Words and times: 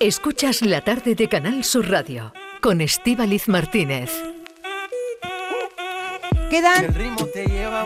Escuchas 0.00 0.62
la 0.62 0.80
tarde 0.80 1.14
de 1.14 1.28
Canal 1.28 1.62
Sur 1.62 1.90
Radio 1.90 2.32
con 2.62 2.80
Estíbaliz 2.80 3.48
Martínez. 3.48 4.10
Quedan 6.48 6.86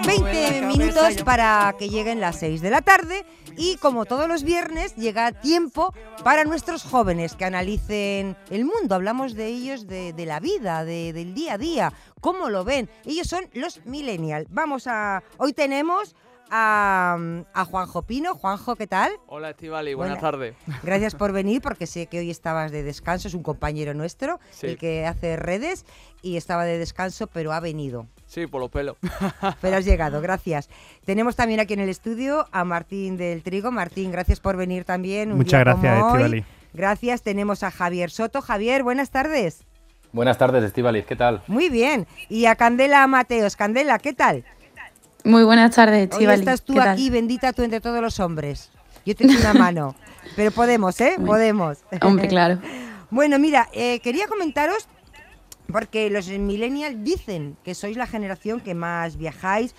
20 0.07 0.63
minutos 0.63 1.25
para 1.25 1.75
que 1.77 1.89
lleguen 1.89 2.21
las 2.21 2.39
6 2.39 2.63
de 2.63 2.71
la 2.71 2.83
tarde 2.83 3.27
y 3.57 3.79
como 3.79 4.05
todos 4.05 4.29
los 4.29 4.45
viernes 4.45 4.95
llega 4.95 5.33
tiempo 5.33 5.93
para 6.23 6.45
nuestros 6.45 6.85
jóvenes 6.85 7.35
que 7.35 7.47
analicen 7.47 8.37
el 8.49 8.65
mundo. 8.65 8.95
Hablamos 8.95 9.35
de 9.35 9.49
ellos, 9.49 9.89
de, 9.89 10.15
la 10.25 10.39
vida, 10.39 10.85
del 10.85 11.35
día 11.35 11.55
a 11.55 11.59
día, 11.59 11.93
cómo 12.21 12.49
lo 12.49 12.63
ven. 12.63 12.89
Ellos 13.05 13.27
son 13.27 13.51
los 13.55 13.85
millennials. 13.87 14.47
Vamos 14.51 14.87
a... 14.87 15.25
Hoy 15.37 15.53
tenemos 15.53 16.15
a, 16.51 17.17
Juanjo 17.71 18.03
Pino. 18.03 18.35
Juanjo, 18.35 18.77
¿qué 18.77 18.87
tal? 18.87 19.13
Hola, 19.27 19.51
Estivali, 19.51 19.95
buenas 19.95 20.21
tardes. 20.21 20.55
Gracias 20.83 21.15
por 21.15 21.33
venir, 21.33 21.61
porque 21.63 21.87
sé 21.87 22.07
que 22.07 22.19
hoy 22.19 22.31
estabas 22.31 22.73
de 22.73 22.83
descanso, 22.83 23.29
es 23.29 23.35
un 23.35 23.43
compañero 23.43 23.95
nuestro, 23.95 24.41
el 24.63 24.79
que 24.79 25.07
hace 25.07 25.37
redes, 25.37 25.85
y 26.23 26.37
estaba 26.37 26.65
de 26.65 26.79
descanso, 26.79 27.27
pero 27.27 27.53
ha 27.53 27.61
venido. 27.61 28.07
Sí, 28.27 28.47
por 28.47 28.61
los 28.61 28.71
pelos. 28.71 28.97
Pero 29.61 29.77
has 29.77 29.85
llegado, 29.85 30.21
gracias. 30.21 30.69
Tenemos 31.05 31.37
también 31.37 31.61
aquí 31.61 31.75
en 31.75 31.81
el 31.81 31.89
estudio 31.89 32.49
a 32.51 32.65
Martín 32.65 33.17
del 33.17 33.43
Trigo. 33.43 33.71
Martín, 33.71 34.11
gracias 34.11 34.41
por 34.41 34.57
venir 34.57 34.85
también. 34.85 35.37
Muchas 35.37 35.61
gracias, 35.61 35.99
Estivali. 35.99 36.45
Gracias. 36.73 37.23
Tenemos 37.23 37.63
a 37.63 37.71
Javier 37.71 38.11
Soto. 38.11 38.41
Javier, 38.41 38.83
buenas 38.83 39.11
tardes. 39.11 39.65
Buenas 40.13 40.39
tardes, 40.39 40.65
Estivaliz, 40.65 41.07
¿qué 41.07 41.17
tal? 41.17 41.43
Muy 41.49 41.69
bien. 41.69 42.07
Y 42.29 42.47
a 42.47 42.57
Candela 42.57 43.07
Mateos. 43.07 43.57
Candela, 43.57 43.99
¿qué 43.99 44.13
tal? 44.13 44.45
Muy 45.25 45.43
buenas 45.43 45.75
tardes, 45.75 46.11
Hoy 46.13 46.27
estás 46.27 46.63
tú 46.63 46.79
aquí, 46.79 47.09
bendita 47.09 47.55
tú 47.55 47.63
entre 47.63 47.81
todos 47.81 48.03
los 48.03 48.21
hombres. 48.21 48.71
Yo 49.07 49.17
te 49.17 49.27
doy 49.27 49.37
una 49.37 49.55
mano. 49.55 49.97
Pero 50.37 50.51
podemos, 50.51 51.01
¿eh? 51.01 51.17
Podemos. 51.25 51.79
Hombre, 52.03 52.29
claro. 52.29 52.61
bueno, 53.11 53.39
mira, 53.39 53.71
eh, 53.73 54.01
quería 54.01 54.29
comentaros, 54.29 54.87
porque 55.73 56.11
los 56.11 56.29
millennials 56.29 57.03
dicen 57.03 57.57
que 57.65 57.75
sois 57.75 57.97
la 57.97 58.07
generación 58.07 58.61
que 58.61 58.75
más 58.75 59.17
viajáis 59.17 59.75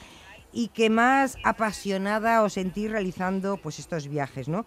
y 0.52 0.70
que 0.70 0.90
más 0.90 1.38
apasionada 1.44 2.42
os 2.42 2.54
sentís 2.54 2.90
realizando 2.90 3.58
pues 3.58 3.78
estos 3.78 4.08
viajes, 4.08 4.48
¿no? 4.48 4.66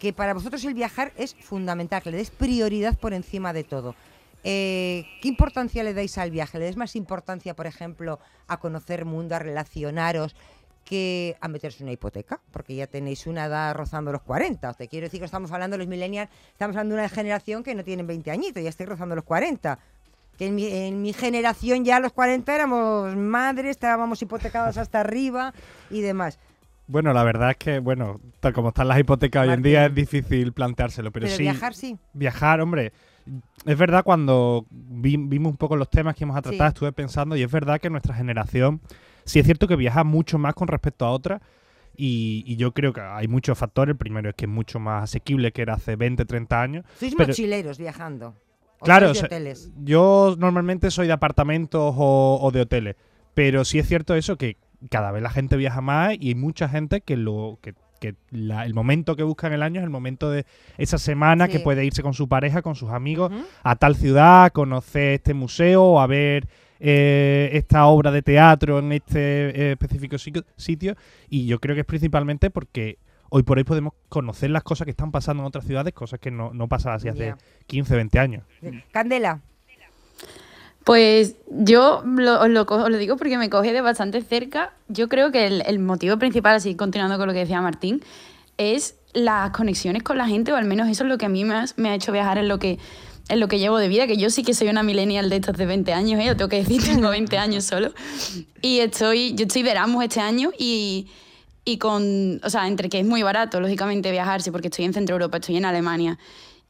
Que 0.00 0.12
para 0.12 0.34
vosotros 0.34 0.64
el 0.64 0.74
viajar 0.74 1.12
es 1.16 1.36
fundamental, 1.36 2.02
que 2.02 2.10
le 2.10 2.16
des 2.16 2.30
prioridad 2.30 2.98
por 2.98 3.14
encima 3.14 3.52
de 3.52 3.62
todo. 3.62 3.94
Eh, 4.48 5.04
¿Qué 5.20 5.26
importancia 5.26 5.82
le 5.82 5.92
dais 5.92 6.16
al 6.18 6.30
viaje? 6.30 6.56
¿Le 6.60 6.66
dais 6.66 6.76
más 6.76 6.94
importancia, 6.94 7.56
por 7.56 7.66
ejemplo, 7.66 8.20
a 8.46 8.58
conocer 8.58 9.04
mundo, 9.04 9.34
a 9.34 9.40
relacionaros, 9.40 10.36
que 10.84 11.36
a 11.40 11.48
meterse 11.48 11.82
una 11.82 11.90
hipoteca? 11.90 12.40
Porque 12.52 12.76
ya 12.76 12.86
tenéis 12.86 13.26
una 13.26 13.46
edad 13.46 13.74
rozando 13.74 14.12
los 14.12 14.22
40. 14.22 14.72
Te 14.74 14.86
quiero 14.86 15.06
decir 15.06 15.18
que 15.18 15.26
estamos 15.26 15.50
hablando 15.50 15.74
de 15.74 15.78
los 15.78 15.88
millennials, 15.88 16.30
estamos 16.52 16.76
hablando 16.76 16.94
de 16.94 17.00
una 17.00 17.08
generación 17.08 17.64
que 17.64 17.74
no 17.74 17.82
tienen 17.82 18.06
20 18.06 18.30
añitos, 18.30 18.62
ya 18.62 18.68
estoy 18.68 18.86
rozando 18.86 19.16
los 19.16 19.24
40 19.24 19.80
que 20.38 20.46
en 20.46 21.02
mi, 21.02 21.12
generación 21.12 21.84
ya 21.84 21.96
a 21.96 22.00
los 22.00 22.12
40 22.12 22.54
éramos 22.54 23.16
madres, 23.16 23.70
estábamos 23.70 24.20
hipotecados 24.20 24.76
hasta 24.76 25.00
arriba 25.00 25.54
y 25.90 26.02
demás. 26.02 26.38
Bueno, 26.86 27.14
la 27.14 27.24
verdad 27.24 27.52
es 27.52 27.56
que, 27.56 27.78
bueno, 27.78 28.20
tal 28.38 28.52
como 28.52 28.68
están 28.68 28.86
las 28.86 28.98
hipotecas 29.00 29.48
hoy 29.48 29.54
en 29.54 29.62
día 29.62 29.86
es 29.86 29.94
difícil 29.94 30.52
planteárselo, 30.52 31.10
pero, 31.10 31.26
pero 31.26 31.38
viajar 31.38 31.74
sí. 31.74 31.98
Viajar, 32.12 32.60
hombre, 32.60 32.92
es 33.66 33.78
verdad, 33.78 34.04
cuando 34.04 34.66
vimos 34.70 35.50
un 35.50 35.56
poco 35.56 35.76
los 35.76 35.90
temas 35.90 36.14
que 36.14 36.24
íbamos 36.24 36.38
a 36.38 36.42
tratar, 36.42 36.68
estuve 36.68 36.92
pensando, 36.92 37.36
y 37.36 37.42
es 37.42 37.50
verdad 37.50 37.80
que 37.80 37.90
nuestra 37.90 38.14
generación, 38.14 38.80
sí 39.24 39.40
es 39.40 39.44
cierto 39.44 39.66
que 39.66 39.76
viaja 39.76 40.04
mucho 40.04 40.38
más 40.38 40.54
con 40.54 40.68
respecto 40.68 41.04
a 41.04 41.10
otras, 41.10 41.42
y, 41.96 42.56
yo 42.56 42.72
creo 42.72 42.92
que 42.92 43.00
hay 43.00 43.28
muchos 43.28 43.56
factores. 43.56 43.94
El 43.94 43.96
primero 43.96 44.28
es 44.28 44.34
que 44.34 44.44
es 44.44 44.50
mucho 44.50 44.78
más 44.78 45.04
asequible 45.04 45.52
que 45.52 45.62
era 45.62 45.74
hace 45.74 45.96
20, 45.96 46.24
30 46.24 46.60
años. 46.60 46.84
Sois 46.98 47.16
mochileros 47.18 47.78
viajando. 47.78 48.34
Claro, 48.82 49.12
yo 49.82 50.36
normalmente 50.38 50.90
soy 50.90 51.06
de 51.06 51.14
apartamentos 51.14 51.94
o, 51.96 52.50
de 52.52 52.60
hoteles, 52.60 52.96
pero 53.32 53.64
sí 53.64 53.78
es 53.78 53.88
cierto 53.88 54.14
eso 54.14 54.36
que 54.36 54.58
cada 54.90 55.12
vez 55.12 55.22
la 55.22 55.30
gente 55.30 55.56
viaja 55.56 55.80
más 55.80 56.14
y 56.20 56.28
hay 56.28 56.34
mucha 56.34 56.68
gente 56.68 57.00
que 57.00 57.16
lo 57.16 57.58
que 57.62 57.74
que 57.96 58.14
el 58.32 58.74
momento 58.74 59.16
que 59.16 59.22
busca 59.22 59.46
en 59.46 59.54
el 59.54 59.62
año 59.62 59.80
es 59.80 59.84
el 59.84 59.90
momento 59.90 60.30
de 60.30 60.46
esa 60.78 60.98
semana 60.98 61.48
que 61.48 61.60
puede 61.60 61.84
irse 61.84 62.02
con 62.02 62.14
su 62.14 62.28
pareja, 62.28 62.62
con 62.62 62.74
sus 62.74 62.90
amigos, 62.90 63.32
a 63.62 63.76
tal 63.76 63.96
ciudad, 63.96 64.44
a 64.44 64.50
conocer 64.50 65.14
este 65.14 65.34
museo 65.34 65.82
o 65.82 66.00
a 66.00 66.06
ver 66.06 66.48
eh, 66.78 67.50
esta 67.52 67.86
obra 67.86 68.10
de 68.10 68.22
teatro 68.22 68.78
en 68.78 68.92
este 68.92 69.20
eh, 69.20 69.72
específico 69.72 70.16
sitio. 70.18 70.96
Y 71.28 71.46
yo 71.46 71.58
creo 71.60 71.74
que 71.74 71.80
es 71.80 71.86
principalmente 71.86 72.50
porque 72.50 72.98
hoy 73.30 73.42
por 73.42 73.58
hoy 73.58 73.64
podemos 73.64 73.94
conocer 74.08 74.50
las 74.50 74.62
cosas 74.62 74.84
que 74.84 74.90
están 74.90 75.10
pasando 75.10 75.42
en 75.42 75.48
otras 75.48 75.64
ciudades, 75.64 75.92
cosas 75.94 76.20
que 76.20 76.30
no, 76.30 76.52
no 76.52 76.68
pasaban 76.68 76.96
así 76.96 77.08
hace 77.08 77.34
15, 77.66 77.94
20 77.94 78.18
años. 78.18 78.44
Candela. 78.92 79.40
Pues 80.86 81.34
yo 81.50 82.04
lo, 82.06 82.46
lo, 82.46 82.64
lo, 82.64 82.96
digo 82.96 83.16
porque 83.16 83.38
me 83.38 83.50
coge 83.50 83.72
de 83.72 83.80
bastante 83.80 84.22
cerca. 84.22 84.72
Yo 84.86 85.08
creo 85.08 85.32
que 85.32 85.44
el, 85.44 85.78
motivo 85.80 86.16
principal, 86.16 86.54
así 86.54 86.76
continuando 86.76 87.18
con 87.18 87.26
lo 87.26 87.32
que 87.32 87.40
decía 87.40 87.60
Martín, 87.60 88.04
es 88.56 88.94
las 89.12 89.50
conexiones 89.50 90.04
con 90.04 90.16
la 90.16 90.28
gente, 90.28 90.52
o 90.52 90.56
al 90.56 90.64
menos 90.64 90.88
eso 90.88 91.02
es 91.02 91.10
lo 91.10 91.18
que 91.18 91.26
a 91.26 91.28
mí 91.28 91.44
más 91.44 91.76
me 91.76 91.88
ha 91.88 91.94
hecho 91.96 92.12
viajar 92.12 92.38
en 92.38 92.46
lo 92.46 92.60
que 92.60 92.78
en 93.28 93.40
lo 93.40 93.48
que 93.48 93.58
llevo 93.58 93.78
de 93.78 93.88
vida, 93.88 94.06
que 94.06 94.16
yo 94.16 94.30
sí 94.30 94.44
que 94.44 94.54
soy 94.54 94.68
una 94.68 94.84
millennial 94.84 95.28
de 95.28 95.34
estos 95.34 95.56
de 95.56 95.66
20 95.66 95.92
años, 95.92 96.20
¿eh? 96.20 96.36
tengo 96.36 96.48
que 96.48 96.58
decir, 96.58 96.80
tengo 96.84 97.08
20 97.08 97.36
años 97.36 97.64
solo. 97.64 97.92
Y 98.62 98.78
estoy, 98.78 99.34
yo 99.34 99.46
estoy 99.46 99.64
de 99.64 99.72
Erasmus 99.72 100.04
este 100.04 100.20
año 100.20 100.52
y, 100.56 101.08
y 101.64 101.78
con, 101.78 102.40
o 102.44 102.48
sea, 102.48 102.68
entre 102.68 102.88
que 102.88 103.00
es 103.00 103.06
muy 103.06 103.24
barato, 103.24 103.60
lógicamente, 103.60 104.12
viajarse, 104.12 104.52
porque 104.52 104.68
estoy 104.68 104.84
en 104.84 104.92
Centro 104.92 105.16
Europa, 105.16 105.38
estoy 105.38 105.56
en 105.56 105.64
Alemania, 105.64 106.16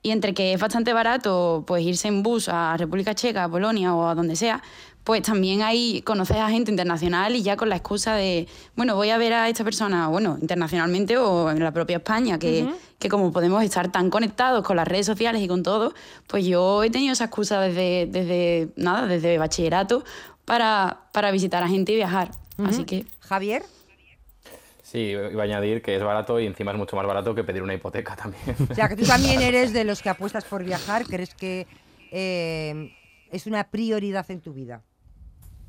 y 0.06 0.12
entre 0.12 0.34
que 0.34 0.52
es 0.52 0.60
bastante 0.60 0.92
barato 0.92 1.64
pues 1.66 1.82
irse 1.82 2.06
en 2.06 2.22
bus 2.22 2.48
a 2.48 2.76
República 2.76 3.12
Checa, 3.12 3.42
a 3.42 3.48
Polonia 3.48 3.92
o 3.92 4.06
a 4.06 4.14
donde 4.14 4.36
sea, 4.36 4.62
pues 5.02 5.22
también 5.22 5.62
ahí 5.62 6.00
conoces 6.02 6.36
a 6.36 6.48
gente 6.48 6.70
internacional 6.70 7.34
y 7.34 7.42
ya 7.42 7.56
con 7.56 7.68
la 7.68 7.74
excusa 7.74 8.14
de, 8.14 8.46
bueno, 8.76 8.94
voy 8.94 9.10
a 9.10 9.18
ver 9.18 9.32
a 9.32 9.48
esta 9.48 9.64
persona, 9.64 10.06
bueno, 10.06 10.38
internacionalmente 10.40 11.18
o 11.18 11.50
en 11.50 11.58
la 11.58 11.72
propia 11.72 11.96
España, 11.96 12.38
que, 12.38 12.68
que 13.00 13.08
como 13.08 13.32
podemos 13.32 13.64
estar 13.64 13.90
tan 13.90 14.08
conectados 14.08 14.64
con 14.64 14.76
las 14.76 14.86
redes 14.86 15.06
sociales 15.06 15.42
y 15.42 15.48
con 15.48 15.64
todo, 15.64 15.92
pues 16.28 16.46
yo 16.46 16.84
he 16.84 16.90
tenido 16.90 17.12
esa 17.12 17.24
excusa 17.24 17.60
desde, 17.60 18.06
desde 18.06 18.68
nada, 18.76 19.08
desde 19.08 19.38
bachillerato 19.38 20.04
para, 20.44 21.00
para 21.10 21.32
visitar 21.32 21.64
a 21.64 21.68
gente 21.68 21.90
y 21.90 21.96
viajar. 21.96 22.30
Así 22.64 22.84
que... 22.84 23.06
Javier. 23.22 23.64
Sí, 24.96 25.10
iba 25.10 25.42
a 25.42 25.44
añadir 25.44 25.82
que 25.82 25.94
es 25.94 26.02
barato 26.02 26.40
y 26.40 26.46
encima 26.46 26.72
es 26.72 26.78
mucho 26.78 26.96
más 26.96 27.04
barato 27.04 27.34
que 27.34 27.44
pedir 27.44 27.62
una 27.62 27.74
hipoteca 27.74 28.16
también. 28.16 28.56
O 28.70 28.74
sea, 28.74 28.88
que 28.88 28.96
tú 28.96 29.04
también 29.04 29.42
eres 29.42 29.74
de 29.74 29.84
los 29.84 30.00
que 30.00 30.08
apuestas 30.08 30.46
por 30.46 30.64
viajar, 30.64 31.04
crees 31.04 31.34
que 31.34 31.66
eh, 32.10 32.94
es 33.30 33.46
una 33.46 33.64
prioridad 33.64 34.24
en 34.30 34.40
tu 34.40 34.54
vida. 34.54 34.80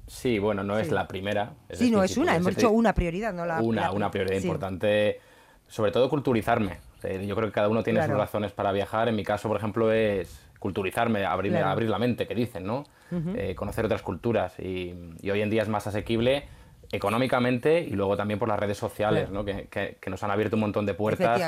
Sí, 0.08 0.40
bueno, 0.40 0.64
no 0.64 0.80
es 0.80 0.92
la 0.92 1.10
primera. 1.10 1.56
sí, 1.74 1.92
no 1.92 2.04
es 2.04 2.16
una, 2.16 2.38
hemos 2.38 2.56
dicho 2.56 2.72
una 2.72 2.94
prioridad, 2.94 3.34
no 3.34 3.46
la 3.46 3.62
Una, 3.62 3.92
una 3.92 4.10
prioridad 4.10 4.40
importante, 4.40 5.20
sobre 5.68 5.92
todo 5.92 6.10
culturizarme. 6.10 6.78
Yo 7.04 7.36
creo 7.36 7.50
que 7.50 7.54
cada 7.54 7.68
uno 7.68 7.84
tiene 7.84 8.02
sus 8.06 8.16
razones 8.16 8.54
para 8.54 8.72
viajar. 8.72 9.10
En 9.10 9.18
mi 9.18 9.26
caso, 9.26 9.50
por 9.50 9.58
ejemplo, 9.58 9.92
es 9.92 10.40
culturizarme, 10.58 11.26
abrir, 11.26 11.58
abrir 11.58 11.90
la 11.90 12.00
mente, 12.00 12.28
que 12.28 12.34
dicen, 12.34 12.66
¿no? 12.66 12.86
Eh, 13.12 13.56
conocer 13.56 13.84
otras 13.84 14.04
culturas. 14.04 14.58
y, 14.58 14.94
hoy 15.30 15.42
en 15.42 15.50
día 15.50 15.64
es 15.64 15.68
más 15.68 15.86
asequible 15.86 16.46
económicamente 16.92 17.82
y 17.82 17.92
luego 17.92 18.16
también 18.16 18.40
por 18.40 18.48
las 18.48 18.60
redes 18.60 18.78
sociales, 18.78 19.30
¿no? 19.30 19.44
que, 19.44 19.68
que, 19.70 20.10
nos 20.10 20.24
han 20.24 20.32
abierto 20.32 20.56
un 20.56 20.62
montón 20.62 20.86
de 20.86 20.94
puertas. 20.94 21.42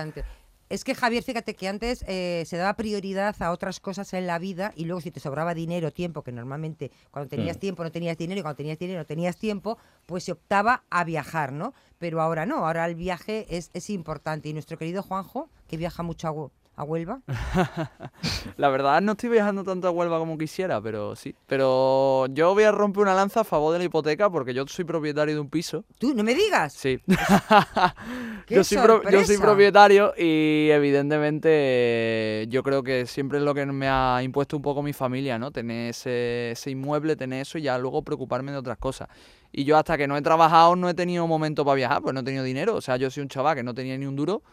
Es 0.70 0.84
que 0.84 0.94
Javier, 0.94 1.24
fíjate 1.24 1.56
que 1.56 1.68
antes 1.68 2.06
eh, 2.08 2.44
se 2.46 2.56
daba 2.56 2.76
prioridad 2.76 3.36
a 3.42 3.50
otras 3.50 3.80
cosas 3.80 4.14
en 4.14 4.28
la 4.28 4.38
vida 4.38 4.72
y 4.76 4.86
luego 4.86 5.02
si 5.02 5.10
te 5.10 5.20
sobraba 5.20 5.56
dinero, 5.56 5.92
tiempo, 5.92 6.22
que 6.22 6.32
normalmente 6.32 6.92
cuando 7.10 7.28
tenías 7.28 7.58
mm. 7.58 7.60
tiempo 7.60 7.84
no 7.84 7.92
tenías 7.92 8.20
dinero 8.20 8.40
y 8.40 8.44
cuando 8.44 8.58
tenías 8.58 8.78
dinero 8.78 9.00
no 9.00 9.06
tenías 9.06 9.36
tiempo, 9.36 9.80
pues 10.06 10.26
se 10.26 10.32
optaba 10.32 10.84
a 10.92 11.04
viajar, 11.06 11.54
¿no? 11.54 11.74
Pero 11.98 12.22
ahora 12.22 12.46
no, 12.46 12.68
ahora 12.68 12.86
el 12.86 12.94
viaje 12.94 13.48
es, 13.50 13.72
es 13.74 13.90
importante. 13.90 14.48
Y 14.48 14.54
nuestro 14.54 14.78
querido 14.78 15.02
Juanjo, 15.02 15.50
que 15.68 15.76
viaja 15.76 16.04
mucho 16.04 16.28
a, 16.28 16.50
¿A 16.80 16.84
Huelva? 16.84 17.20
la 18.56 18.70
verdad 18.70 19.02
no 19.02 19.12
estoy 19.12 19.30
viajando 19.30 19.66
tanto 19.66 19.90
a 19.90 19.92
Huelva 19.92 20.18
como 20.18 20.38
quisiera, 20.38 20.80
pero 20.80 21.14
sí. 21.14 21.36
Pero 21.46 22.28
yo 22.28 22.54
voy 22.54 22.64
a 22.64 22.72
romper 22.72 23.04
una 23.04 23.14
lanza 23.14 23.42
a 23.42 23.44
favor 23.44 23.74
de 23.74 23.80
la 23.80 23.84
hipoteca 23.84 24.30
porque 24.30 24.54
yo 24.54 24.66
soy 24.66 24.86
propietario 24.86 25.36
de 25.36 25.42
un 25.42 25.50
piso. 25.50 25.84
¿Tú? 25.98 26.14
¿No 26.14 26.24
me 26.24 26.34
digas? 26.34 26.72
Sí. 26.72 27.02
yo, 28.48 28.64
soy 28.64 28.78
yo, 29.12 29.26
soy 29.26 29.38
propietario 29.40 30.14
y 30.18 30.70
evidentemente 30.72 32.46
yo 32.48 32.64
creo 32.64 32.82
que 32.82 33.06
siempre 33.08 33.40
es 33.40 33.44
lo 33.44 33.54
que 33.54 33.66
me 33.66 33.90
ha 33.90 34.24
impuesto 34.24 34.56
un 34.56 34.62
poco 34.62 34.82
mi 34.82 34.94
familia, 34.94 35.38
¿no? 35.38 35.52
Tener 35.52 35.90
ese, 35.90 36.52
ese 36.52 36.72
inmueble, 36.72 37.18
tener 37.18 37.42
eso 37.42 37.58
y 37.58 37.64
ya 37.64 37.78
luego 37.78 38.04
preocuparme 38.04 38.54
de 38.54 38.58
otras 38.58 38.78
cosas. 38.78 39.10
Y 39.52 39.66
yo 39.66 39.76
hasta 39.76 39.98
que 39.98 40.08
no 40.08 40.16
he 40.16 40.22
trabajado 40.22 40.78
no 40.78 40.88
he 40.88 40.94
tenido 40.94 41.28
momento 41.28 41.66
para 41.66 41.76
viajar, 41.76 42.02
pues 42.02 42.14
no 42.14 42.22
he 42.22 42.24
tenido 42.24 42.46
dinero. 42.46 42.76
O 42.76 42.82
sea, 42.82 42.96
yo 42.96 43.12
soy 43.12 43.22
un 43.24 43.28
chaval 43.28 43.58
que 43.58 43.64
no 43.64 43.74
tenía 43.74 43.98
ni 43.98 44.06
un 44.06 44.16
duro 44.16 44.44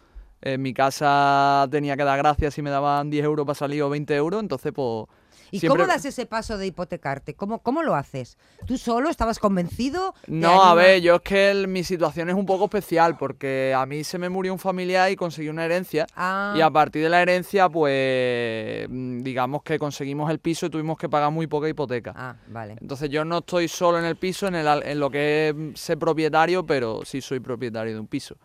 en 0.43 0.63
mi 0.63 0.75
casa 0.75 1.67
tenía 1.71 1.97
que 1.97 2.05
dar 2.05 2.19
gracias 2.19 2.55
si 2.55 2.63
me 2.63 2.71
daban 2.71 3.11
10 3.11 3.25
euros 3.25 3.47
para 3.47 3.55
salir 3.55 3.83
o 3.83 3.91
20 3.91 4.15
euros, 4.15 4.41
entonces 4.41 4.73
pues 4.73 5.07
¿Y 5.51 5.67
cómo 5.67 5.87
das 5.87 6.05
ese 6.05 6.27
paso 6.27 6.59
de 6.59 6.67
hipotecarte? 6.67 7.35
¿Cómo, 7.35 7.61
¿Cómo 7.61 7.83
lo 7.83 7.95
haces? 7.95 8.37
¿Tú 8.67 8.79
solo 8.79 9.09
estabas 9.09 9.39
convencido? 9.39 10.15
No, 10.27 10.63
a 10.63 10.75
ver, 10.75 11.01
yo 11.01 11.17
es 11.17 11.23
que 11.23 11.67
mi 11.69 11.85
situación 11.85 12.29
es 12.29 12.35
un 12.35 12.47
poco 12.47 12.65
especial 12.65 13.17
porque 13.17 13.75
a 13.77 13.87
mí 13.87 14.05
se 14.05 14.19
me 14.19 14.29
murió 14.29 14.53
un 14.53 14.59
familiar 14.59 15.11
y 15.11 15.17
conseguí 15.17 15.49
una 15.49 15.65
herencia. 15.65 16.07
Ah. 16.17 16.55
Y 16.57 16.61
a 16.61 16.71
partir 16.71 17.03
de 17.03 17.09
la 17.09 17.23
herencia, 17.23 17.69
pues 17.69 18.89
mm, 18.89 19.21
digamos 19.21 19.63
que 19.63 19.79
conseguimos 19.79 20.31
el 20.31 20.39
piso 20.39 20.67
y 20.67 20.71
tuvimos 20.71 20.99
que 20.99 21.09
pagar 21.09 21.31
muy 21.31 21.47
poca 21.47 21.69
hipoteca. 21.69 22.13
Ah, 22.17 22.37
vale. 22.49 22.77
Entonces 22.81 23.09
yo 23.11 23.25
no 23.25 23.39
estoy 23.39 23.69
solo 23.69 23.99
en 23.99 24.05
el 24.05 24.17
piso, 24.17 24.49
en, 24.49 24.57
el, 24.57 24.83
en 24.83 25.01
lo 25.01 25.11
que 25.11 25.49
es 25.49 25.81
ser 25.81 25.99
propietario, 25.99 26.67
pero 26.67 27.05
sí 27.05 27.21
soy 27.21 27.41
propietario 27.41 27.95
de 27.95 28.01
un 28.01 28.07
piso. 28.07 28.37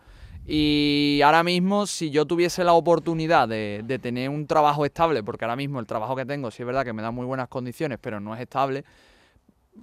Y 0.46 1.20
ahora 1.24 1.44
mismo, 1.44 1.86
si 1.86 2.10
yo 2.10 2.26
tuviese 2.26 2.64
la 2.64 2.72
oportunidad 2.72 3.48
de, 3.48 3.98
tener 4.02 4.28
un 4.28 4.46
trabajo 4.46 4.84
estable, 4.84 5.22
porque 5.22 5.44
ahora 5.44 5.56
mismo 5.56 5.78
el 5.78 5.86
trabajo 5.86 6.16
que 6.16 6.24
tengo 6.24 6.50
sí 6.50 6.62
es 6.62 6.66
verdad 6.66 6.84
que 6.84 6.92
me 6.92 7.02
da 7.02 7.10
muy 7.10 7.26
buenas 7.26 7.48
condiciones, 7.48 7.98
pero 8.00 8.18
no 8.18 8.34
es 8.34 8.40
estable, 8.40 8.84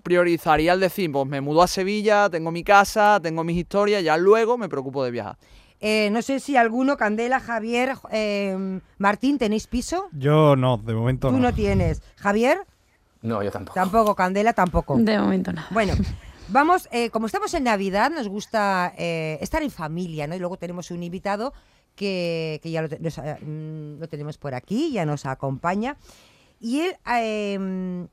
priorizaría 0.04 0.74
el 0.74 0.80
decir, 0.80 1.12
pues 1.12 1.28
me 1.28 1.42
mudo 1.42 1.62
a 1.62 1.68
Sevilla, 1.68 2.30
tengo 2.30 2.52
mi 2.52 2.64
casa, 2.64 3.20
tengo 3.22 3.44
mis 3.44 3.58
historias, 3.58 4.04
ya 4.04 4.18
luego 4.18 4.58
me 4.58 4.68
preocupo 4.68 5.04
de 5.04 5.12
viajar. 5.12 5.38
Eh, 5.82 6.10
no 6.12 6.22
sé 6.22 6.42
si 6.42 6.58
alguno, 6.58 6.98
Candela, 6.98 7.40
Javier, 7.40 7.94
eh, 8.12 8.82
Martín, 8.98 9.38
¿tenéis 9.38 9.68
piso? 9.68 10.10
Yo 10.12 10.58
no, 10.58 10.78
de 10.78 10.94
momento 10.94 11.32
no. 11.32 11.38
Tú 11.38 11.42
no 11.42 11.54
tienes. 11.54 12.02
¿Javier? 12.18 12.66
No, 13.22 13.42
yo 13.44 13.52
tampoco. 13.52 13.76
Tampoco, 13.76 14.16
Candela 14.16 14.52
tampoco. 14.52 14.98
De 14.98 15.18
momento 15.18 15.54
no. 15.54 15.62
Bueno, 15.72 15.94
Vamos, 16.52 16.90
eh, 16.92 17.12
como 17.12 17.28
estamos 17.28 17.54
en 17.54 17.66
Navidad, 17.66 18.10
nos 18.10 18.28
gusta 18.28 18.92
eh, 18.98 19.38
estar 19.40 19.62
en 19.62 19.70
familia, 19.70 20.26
¿no? 20.26 20.36
Y 20.36 20.40
luego 20.40 20.58
tenemos 20.58 20.90
un 20.90 21.04
invitado 21.04 21.54
que, 21.96 22.60
ya 22.64 22.82
eh, 22.86 23.46
mm, 23.46 24.00
lo, 24.00 24.10
tenemos 24.10 24.40
por 24.40 24.56
aquí, 24.56 24.92
ya 24.92 25.06
nos 25.06 25.28
acompaña. 25.28 25.96
Y 26.60 26.80
él 26.82 26.98
em, 27.06 28.08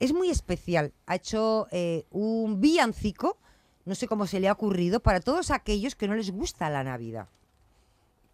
es 0.00 0.12
muy 0.12 0.30
especial. 0.30 0.92
Ha 1.06 1.14
hecho 1.14 1.68
un 2.10 2.60
villancico, 2.60 3.38
no 3.84 3.94
sé 3.94 4.08
cómo 4.08 4.26
se 4.26 4.40
le 4.40 4.48
ha 4.48 4.52
ocurrido, 4.52 4.98
para 4.98 5.20
todos 5.20 5.52
aquellos 5.52 5.94
que 5.94 6.08
no 6.08 6.16
les 6.16 6.32
gusta 6.32 6.68
la 6.68 6.82
Navidad. 6.82 7.28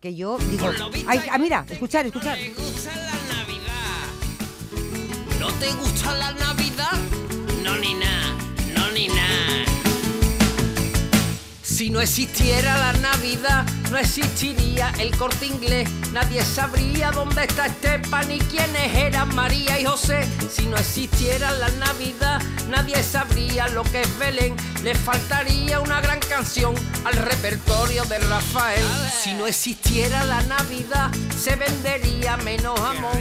Que 0.00 0.14
yo 0.14 0.38
digo. 0.38 0.70
Ay, 1.06 1.20
ah, 1.30 1.36
mira, 1.36 1.66
escuchar, 1.68 2.06
escuchar. 2.06 2.38
¿No 2.38 2.54
te 2.54 2.62
gusta 2.62 2.96
la 2.96 3.34
Navidad? 3.34 4.08
¿No 5.38 5.52
te 5.52 5.72
gusta 5.74 6.14
la 6.16 6.32
Navidad? 6.32 6.92
No, 7.62 7.76
ni 7.76 7.94
nada. 7.94 8.11
Si 11.82 11.90
no 11.90 12.00
existiera 12.00 12.78
la 12.78 12.92
Navidad, 12.92 13.66
no 13.90 13.98
existiría 13.98 14.92
el 15.00 15.16
corte 15.16 15.46
inglés. 15.46 15.90
Nadie 16.12 16.40
sabría 16.44 17.10
dónde 17.10 17.42
está 17.42 17.66
Esteban 17.66 18.28
ni 18.28 18.38
quiénes 18.38 18.94
eran 18.94 19.34
María 19.34 19.80
y 19.80 19.84
José. 19.84 20.24
Si 20.48 20.66
no 20.66 20.76
existiera 20.76 21.50
la 21.50 21.68
Navidad, 21.70 22.40
nadie 22.68 23.02
sabría 23.02 23.66
lo 23.66 23.82
que 23.82 24.02
es 24.02 24.18
Belén. 24.20 24.54
Le 24.84 24.94
faltaría 24.94 25.80
una 25.80 26.00
gran 26.00 26.20
canción 26.20 26.72
al 27.04 27.14
repertorio 27.14 28.04
de 28.04 28.20
Rafael. 28.20 28.86
Si 29.20 29.34
no 29.34 29.48
existiera 29.48 30.22
la 30.22 30.40
Navidad, 30.42 31.10
se 31.36 31.56
vendería 31.56 32.36
menos 32.36 32.78
amor. 32.78 33.16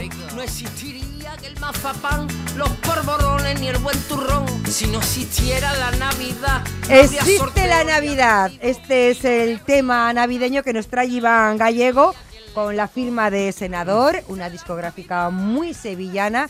El 1.44 1.58
mazapán, 1.58 2.28
los 2.56 2.68
porborones 2.70 3.60
ni 3.60 3.68
el 3.68 3.78
buen 3.78 3.98
turrón. 4.02 4.46
Si 4.66 4.86
no 4.86 4.98
existiera 4.98 5.72
la 5.74 5.90
Navidad. 5.92 6.62
Existe 6.88 7.66
la 7.66 7.84
Navidad. 7.84 8.50
Este 8.60 9.10
es 9.10 9.24
el 9.24 9.60
tema 9.60 10.12
navideño 10.12 10.62
que 10.62 10.72
nos 10.72 10.88
trae 10.88 11.06
Iván 11.06 11.58
Gallego 11.58 12.14
con 12.54 12.76
la 12.76 12.86
firma 12.86 13.30
de 13.30 13.50
Senador, 13.52 14.22
una 14.28 14.50
discográfica 14.50 15.30
muy 15.30 15.74
sevillana. 15.74 16.48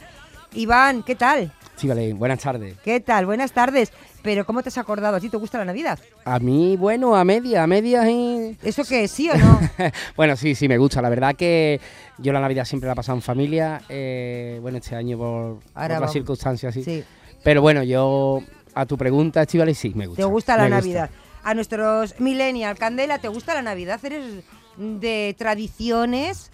Iván, 0.52 1.02
¿qué 1.02 1.14
tal? 1.14 1.52
Sí, 1.76 1.88
vale, 1.88 2.12
buenas 2.12 2.40
tardes. 2.40 2.76
¿Qué 2.84 3.00
tal? 3.00 3.26
Buenas 3.26 3.52
tardes. 3.52 3.92
Pero 4.22 4.46
¿cómo 4.46 4.62
te 4.62 4.68
has 4.68 4.78
acordado? 4.78 5.16
¿A 5.16 5.20
ti 5.20 5.28
te 5.28 5.36
gusta 5.36 5.58
la 5.58 5.64
Navidad? 5.64 5.98
A 6.24 6.38
mí, 6.38 6.76
bueno, 6.76 7.16
a 7.16 7.24
media, 7.24 7.64
a 7.64 7.66
media 7.66 8.08
y... 8.08 8.56
¿Eso 8.62 8.84
qué? 8.84 9.08
¿Sí 9.08 9.28
o 9.28 9.36
no? 9.36 9.60
bueno, 10.16 10.36
sí, 10.36 10.54
sí, 10.54 10.68
me 10.68 10.78
gusta. 10.78 11.02
La 11.02 11.08
verdad 11.08 11.34
que 11.34 11.80
yo 12.18 12.32
la 12.32 12.40
Navidad 12.40 12.64
siempre 12.64 12.86
la 12.86 12.92
he 12.92 12.96
pasado 12.96 13.18
en 13.18 13.22
familia. 13.22 13.82
Eh, 13.88 14.58
bueno, 14.62 14.78
este 14.78 14.94
año 14.94 15.18
por, 15.18 15.58
las 15.74 16.12
circunstancias, 16.12 16.72
sí. 16.72 16.84
sí. 16.84 17.04
Pero 17.42 17.62
bueno, 17.62 17.82
yo 17.82 18.40
a 18.74 18.86
tu 18.86 18.96
pregunta, 18.96 19.42
Estivali, 19.42 19.74
sí, 19.74 19.92
me 19.94 20.06
gusta. 20.06 20.22
¿Te 20.22 20.28
gusta 20.28 20.56
la 20.56 20.68
Navidad? 20.68 21.10
A 21.42 21.54
nuestros 21.54 22.20
millennial, 22.20 22.78
Candela, 22.78 23.18
¿te 23.18 23.26
gusta 23.26 23.54
la 23.54 23.62
Navidad? 23.62 23.98
¿Eres 24.04 24.44
de 24.76 25.34
tradiciones? 25.36 26.52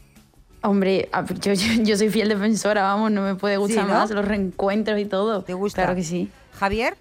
Hombre, 0.62 1.08
yo, 1.40 1.52
yo, 1.52 1.96
soy 1.96 2.08
fiel 2.08 2.30
defensora, 2.30 2.82
vamos, 2.82 3.12
no 3.12 3.22
me 3.22 3.34
puede 3.34 3.58
gustar 3.58 3.86
más 3.86 4.10
los 4.10 4.24
reencuentros 4.24 4.98
y 4.98 5.04
todo. 5.04 5.42
¿Te 5.42 5.52
gusta? 5.52 5.82
Claro 5.82 5.94
que 5.94 6.02
sí. 6.02 6.30
¿Javier? 6.58 6.96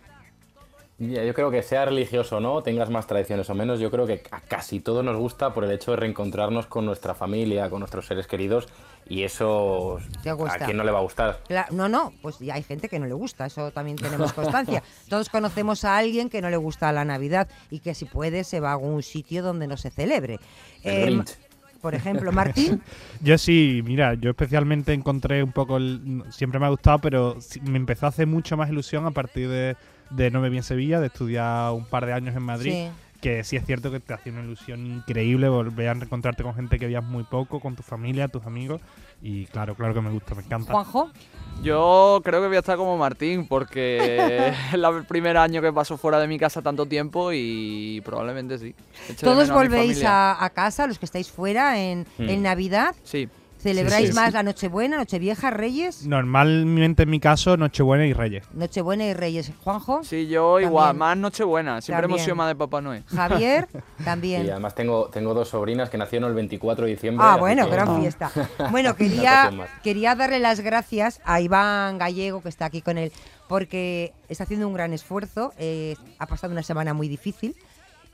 Yo 0.99 1.33
creo 1.33 1.51
que 1.51 1.61
sea 1.61 1.85
religioso 1.85 2.38
o 2.38 2.39
no, 2.39 2.63
tengas 2.63 2.89
más 2.89 3.05
tradiciones 3.05 3.47
o 3.49 3.55
menos, 3.55 3.79
yo 3.79 3.91
creo 3.91 4.07
que 4.07 4.23
a 4.31 4.41
casi 4.41 4.79
todos 4.79 5.05
nos 5.05 5.15
gusta 5.15 5.53
por 5.53 5.63
el 5.63 5.71
hecho 5.71 5.91
de 5.91 5.97
reencontrarnos 5.97 6.65
con 6.65 6.85
nuestra 6.85 7.13
familia, 7.13 7.69
con 7.69 7.79
nuestros 7.79 8.07
seres 8.07 8.25
queridos 8.25 8.67
y 9.07 9.23
eso 9.23 9.99
a 10.49 10.65
quién 10.65 10.75
no 10.75 10.83
le 10.83 10.91
va 10.91 10.99
a 10.99 11.03
gustar. 11.03 11.39
no, 11.71 11.88
no, 11.88 12.13
pues 12.21 12.38
hay 12.41 12.63
gente 12.63 12.89
que 12.89 12.97
no 12.97 13.05
le 13.05 13.13
gusta, 13.13 13.45
eso 13.45 13.71
también 13.71 13.97
tenemos 13.97 14.33
constancia. 14.33 14.81
Todos 15.09 15.29
conocemos 15.29 15.85
a 15.85 15.97
alguien 15.97 16.29
que 16.29 16.41
no 16.41 16.49
le 16.49 16.57
gusta 16.57 16.91
la 16.91 17.05
Navidad 17.05 17.47
y 17.69 17.79
que 17.79 17.93
si 17.93 18.05
puede 18.05 18.43
se 18.43 18.59
va 18.59 18.69
a 18.69 18.73
algún 18.73 19.03
sitio 19.03 19.43
donde 19.43 19.67
no 19.67 19.77
se 19.77 19.91
celebre. 19.91 20.39
Eh, 20.83 21.21
por 21.81 21.95
ejemplo, 21.95 22.31
Martín. 22.31 22.81
yo 23.21 23.38
sí, 23.38 23.81
mira, 23.85 24.13
yo 24.15 24.29
especialmente 24.29 24.94
encontré 24.94 25.44
un 25.44 25.51
poco, 25.51 25.79
siempre 26.29 26.59
me 26.59 26.65
ha 26.65 26.69
gustado, 26.69 27.00
pero 27.00 27.38
me 27.63 27.77
empezó 27.77 28.06
a 28.06 28.09
hacer 28.09 28.27
mucho 28.27 28.57
más 28.57 28.69
ilusión 28.69 29.06
a 29.06 29.12
partir 29.12 29.50
de 29.50 29.75
de 30.09 30.31
No 30.31 30.41
me 30.41 30.50
vi 30.50 30.57
en 30.57 30.63
Sevilla, 30.63 31.00
de 31.00 31.07
estudiar 31.07 31.74
un 31.74 31.85
par 31.85 32.06
de 32.06 32.13
años 32.13 32.35
en 32.35 32.44
Madrid. 32.44 32.88
Que 33.21 33.43
sí 33.43 33.55
es 33.55 33.65
cierto 33.65 33.91
que 33.91 33.99
te 33.99 34.13
hacía 34.13 34.31
una 34.31 34.43
ilusión 34.43 34.85
increíble 34.85 35.49
volver 35.49 35.89
a 35.89 35.93
reencontrarte 35.95 36.43
con 36.43 36.53
gente 36.53 36.77
que 36.77 36.85
veías 36.85 37.03
muy 37.03 37.23
poco, 37.23 37.59
con 37.59 37.75
tu 37.75 37.83
familia, 37.83 38.27
tus 38.27 38.45
amigos. 38.45 38.81
Y 39.21 39.45
claro, 39.47 39.75
claro 39.75 39.93
que 39.93 40.01
me 40.01 40.11
gusta, 40.11 40.35
me 40.35 40.43
encanta. 40.43 40.71
Juanjo. 40.71 41.09
Yo 41.63 42.21
creo 42.23 42.41
que 42.41 42.47
voy 42.47 42.55
a 42.57 42.59
estar 42.59 42.77
como 42.77 42.97
Martín, 42.97 43.47
porque 43.47 44.53
es 44.69 44.73
el 44.73 45.05
primer 45.05 45.37
año 45.37 45.61
que 45.61 45.73
paso 45.73 45.97
fuera 45.97 46.19
de 46.19 46.27
mi 46.27 46.37
casa 46.37 46.61
tanto 46.61 46.85
tiempo 46.85 47.31
y 47.33 48.01
probablemente 48.05 48.59
sí. 48.59 48.75
¿Todos 49.19 49.49
volvéis 49.49 50.03
a, 50.05 50.51
casa, 50.53 50.85
los 50.85 50.99
que 50.99 51.05
estáis 51.05 51.31
fuera, 51.31 51.79
en, 51.79 52.05
en 52.19 52.43
Navidad? 52.43 52.95
Sí. 53.03 53.27
¿Celebráis 53.67 54.15
más 54.15 54.31
la 54.31 54.43
Nochebuena, 54.43 54.95
Nochevieja, 54.95 55.49
Reyes? 55.49 56.07
Normalmente 56.07 57.03
en 57.03 57.09
mi 57.09 57.19
caso, 57.19 57.57
Nochebuena 57.57 58.05
y 58.05 58.13
Reyes. 58.13 58.45
Nochebuena 58.53 59.05
y 59.05 59.13
Reyes. 59.13 59.51
¿Juanjo? 59.61 60.05
Sí, 60.05 60.27
yo 60.27 60.61
igual, 60.61 60.95
más 60.95 61.17
Nochebuena. 61.17 61.81
Siempre 61.81 62.05
hemos 62.05 62.21
sido 62.21 62.37
más 62.37 62.47
de 62.47 62.55
Papá 62.55 62.79
Noel. 62.79 63.03
Javier, 63.07 63.67
también. 64.05 64.45
Y 64.45 64.49
además 64.49 64.73
tengo, 64.73 65.09
tengo 65.09 65.33
dos 65.33 65.49
sobrinas 65.49 65.89
que 65.89 65.97
nacieron 65.97 66.29
el 66.29 66.35
24 66.35 66.85
de 66.85 66.91
diciembre. 66.91 67.25
Ah, 67.27 67.35
bueno, 67.35 67.67
gran 67.67 67.99
fiesta. 67.99 68.31
Bueno, 68.71 68.95
quería, 68.95 69.51
quería 69.83 70.15
darle 70.15 70.39
las 70.39 70.62
gracias 70.62 71.19
a 71.25 71.41
Iván 71.41 71.97
Gallego, 71.97 72.41
que 72.41 72.50
está 72.50 72.65
aquí 72.65 72.81
con 72.81 72.97
él, 72.97 73.12
porque 73.50 74.13
está 74.29 74.45
haciendo 74.45 74.67
un 74.67 74.74
gran 74.74 74.93
esfuerzo. 74.93 75.53
Eh, 75.57 75.95
ha 76.19 76.25
pasado 76.25 76.53
una 76.53 76.63
semana 76.63 76.93
muy 76.93 77.07
difícil 77.09 77.55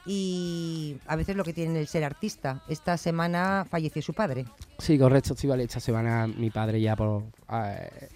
y 0.05 0.98
a 1.07 1.15
veces 1.15 1.36
lo 1.36 1.43
que 1.43 1.53
tiene 1.53 1.79
el 1.79 1.88
ser 1.88 2.03
artista. 2.03 2.62
Esta 2.67 2.98
semana 2.98 3.65
falleció 3.69 4.01
su 4.01 4.13
padre. 4.13 4.45
Sí, 4.77 4.98
correcto, 4.98 5.36
sí, 5.36 5.48
vale. 5.48 5.63
Esta 5.63 5.79
semana 5.79 6.27
mi 6.27 6.50
padre 6.50 6.81
ya 6.81 6.95
por, 6.95 7.24
eh, 7.51 8.10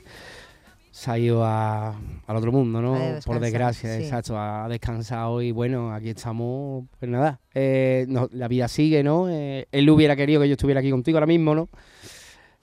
se 0.98 1.12
ha 1.12 1.18
ido 1.20 1.46
al 1.46 2.36
otro 2.36 2.52
mundo, 2.52 2.82
¿no? 2.82 2.98
Por 3.24 3.40
desgracia, 3.40 4.00
exacto, 4.00 4.36
ha 4.36 4.68
descansado 4.68 5.44
y 5.44 5.52
bueno, 5.52 5.94
aquí 5.94 6.10
estamos, 6.10 6.86
pues 7.00 7.12
nada, 7.12 7.40
eh, 7.54 8.08
la 8.32 8.48
vida 8.48 8.68
sigue, 8.68 9.04
¿no? 9.04 9.30
Eh, 9.30 9.68
él 9.72 9.90
hubiera 9.92 10.16
querido 10.16 10.42
que 10.42 10.48
yo 10.48 10.54
estuviera 10.54 10.80
aquí 10.80 10.90
contigo 10.90 11.18
ahora 11.18 11.28
mismo, 11.28 11.54
¿no? 11.54 11.70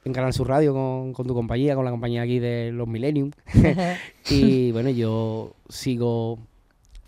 En 0.04 0.12
Canal 0.12 0.32
Sur 0.34 0.48
Radio 0.48 0.74
con, 0.74 1.12
con 1.12 1.28
tu 1.28 1.32
compañía, 1.32 1.76
con 1.76 1.84
la 1.84 1.92
compañía 1.92 2.22
aquí 2.22 2.40
de 2.40 2.72
los 2.72 2.88
Millennium. 2.88 3.30
y 4.28 4.72
bueno, 4.72 4.90
yo 4.90 5.54
sigo 5.68 6.40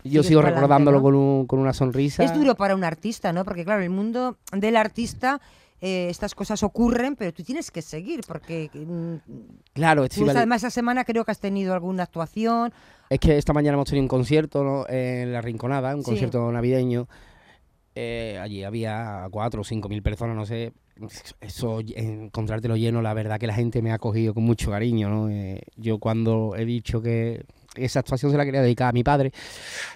yo 0.09 0.23
sigo 0.23 0.41
recordándolo 0.41 1.01
con, 1.01 1.47
con, 1.47 1.59
una 1.59 1.73
sonrisa. 1.73 2.23
Es 2.23 2.33
duro 2.33 2.55
para 2.55 2.75
un 2.75 2.83
artista, 2.83 3.33
¿no? 3.33 3.43
Porque 3.45 3.63
claro, 3.63 3.81
el 3.81 3.89
mundo 3.89 4.37
del 4.51 4.75
artista... 4.75 5.41
Eh, 5.79 6.07
estas 6.09 6.33
cosas 6.33 6.63
ocurren, 6.63 7.15
pero 7.15 7.31
tú 7.31 7.43
tienes 7.43 7.69
que 7.69 7.83
seguir 7.83 8.21
porque... 8.27 8.71
Mm, 8.73 9.17
claro, 9.73 10.05
además 10.29 10.63
esa 10.63 10.71
semana 10.71 11.05
creo 11.05 11.23
que 11.23 11.29
has 11.29 11.39
tenido 11.39 11.75
alguna 11.75 12.01
actuación. 12.01 12.73
Es 13.11 13.19
que 13.19 13.37
esta 13.37 13.53
mañana 13.53 13.75
hemos 13.75 13.87
tenido 13.87 14.03
un 14.03 14.07
concierto 14.07 14.89
en 14.89 15.31
La 15.31 15.41
Rinconada, 15.41 15.95
un 15.95 16.01
concierto 16.01 16.51
navideño. 16.51 17.07
Eh, 17.93 18.37
allí 18.41 18.63
había 18.63 19.27
cuatro 19.31 19.61
o 19.61 19.63
cinco 19.63 19.87
mil 19.87 20.01
personas, 20.01 20.35
no 20.35 20.45
sé. 20.45 20.73
Eso, 21.41 21.79
encontrártelo 21.95 22.75
lleno, 22.75 23.03
la 23.03 23.13
verdad 23.13 23.39
que 23.39 23.47
la 23.47 23.53
gente 23.53 23.83
me 23.83 23.91
ha 23.91 23.95
acogido 23.95 24.33
con 24.33 24.43
mucho 24.43 24.71
cariño, 24.71 25.09
¿no? 25.09 25.29
Eh, 25.29 25.61
yo 25.75 25.99
cuando 25.99 26.55
he 26.55 26.65
dicho 26.65 27.01
que 27.01 27.45
esa 27.77 27.99
actuación 27.99 28.31
se 28.31 28.37
la 28.37 28.45
quería 28.45 28.61
dedicar 28.61 28.89
a 28.89 28.91
mi 28.91 29.03
padre. 29.03 29.31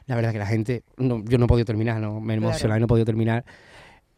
La 0.07 0.15
verdad 0.15 0.31
que 0.31 0.39
la 0.39 0.45
gente, 0.45 0.83
no, 0.97 1.23
yo 1.25 1.38
no 1.38 1.45
he 1.45 1.47
podido 1.47 1.65
terminar, 1.65 2.00
no, 2.00 2.19
me 2.19 2.35
emociona 2.35 2.77
y 2.77 2.79
no 2.79 2.85
he 2.85 2.88
podido 2.88 3.05
terminar 3.05 3.45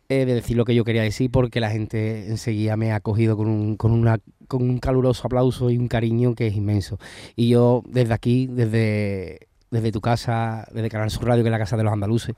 eh, 0.09 0.25
de 0.25 0.35
decir 0.35 0.57
lo 0.57 0.65
que 0.65 0.75
yo 0.75 0.83
quería 0.83 1.01
decir 1.01 1.31
porque 1.31 1.59
la 1.59 1.69
gente 1.69 2.27
enseguida 2.27 2.75
me 2.75 2.91
ha 2.91 2.95
acogido 2.97 3.37
con, 3.37 3.47
un, 3.47 3.77
con, 3.77 3.91
una, 3.91 4.19
con 4.47 4.61
un 4.61 4.77
caluroso 4.79 5.25
aplauso 5.25 5.69
y 5.69 5.77
un 5.77 5.87
cariño 5.87 6.35
que 6.35 6.47
es 6.47 6.55
inmenso. 6.55 6.99
Y 7.35 7.49
yo 7.49 7.83
desde 7.87 8.13
aquí, 8.13 8.47
desde, 8.47 9.47
desde 9.71 9.91
tu 9.91 10.01
casa, 10.01 10.67
desde 10.71 10.89
Canal 10.89 11.09
Sur 11.09 11.27
Radio, 11.27 11.43
que 11.43 11.49
es 11.49 11.51
la 11.51 11.59
casa 11.59 11.77
de 11.77 11.83
los 11.83 11.93
andaluces, 11.93 12.35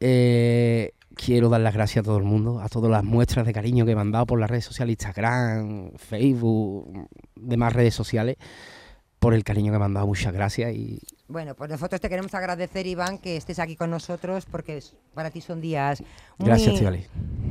eh, 0.00 0.92
quiero 1.14 1.48
dar 1.48 1.62
las 1.62 1.74
gracias 1.74 2.02
a 2.02 2.04
todo 2.04 2.18
el 2.18 2.24
mundo, 2.24 2.60
a 2.60 2.68
todas 2.68 2.90
las 2.90 3.02
muestras 3.02 3.46
de 3.46 3.52
cariño 3.52 3.86
que 3.86 3.94
me 3.94 4.00
han 4.02 4.12
dado 4.12 4.26
por 4.26 4.38
las 4.38 4.50
redes 4.50 4.64
sociales, 4.64 4.92
Instagram, 4.92 5.92
Facebook, 5.96 7.08
demás 7.34 7.72
redes 7.72 7.94
sociales, 7.94 8.36
por 9.26 9.34
el 9.34 9.42
cariño 9.42 9.72
que 9.72 9.78
me 9.80 9.84
han 9.84 9.92
dado. 9.92 10.06
Muchas 10.06 10.32
gracias 10.32 10.72
y 10.72 11.00
bueno, 11.26 11.56
pues 11.56 11.68
nosotros 11.68 12.00
te 12.00 12.08
queremos 12.08 12.32
agradecer, 12.32 12.86
Iván, 12.86 13.18
que 13.18 13.36
estés 13.36 13.58
aquí 13.58 13.74
con 13.74 13.90
nosotros 13.90 14.46
porque 14.46 14.80
para 15.14 15.32
ti 15.32 15.40
son 15.40 15.60
días 15.60 16.00
muy, 16.38 16.48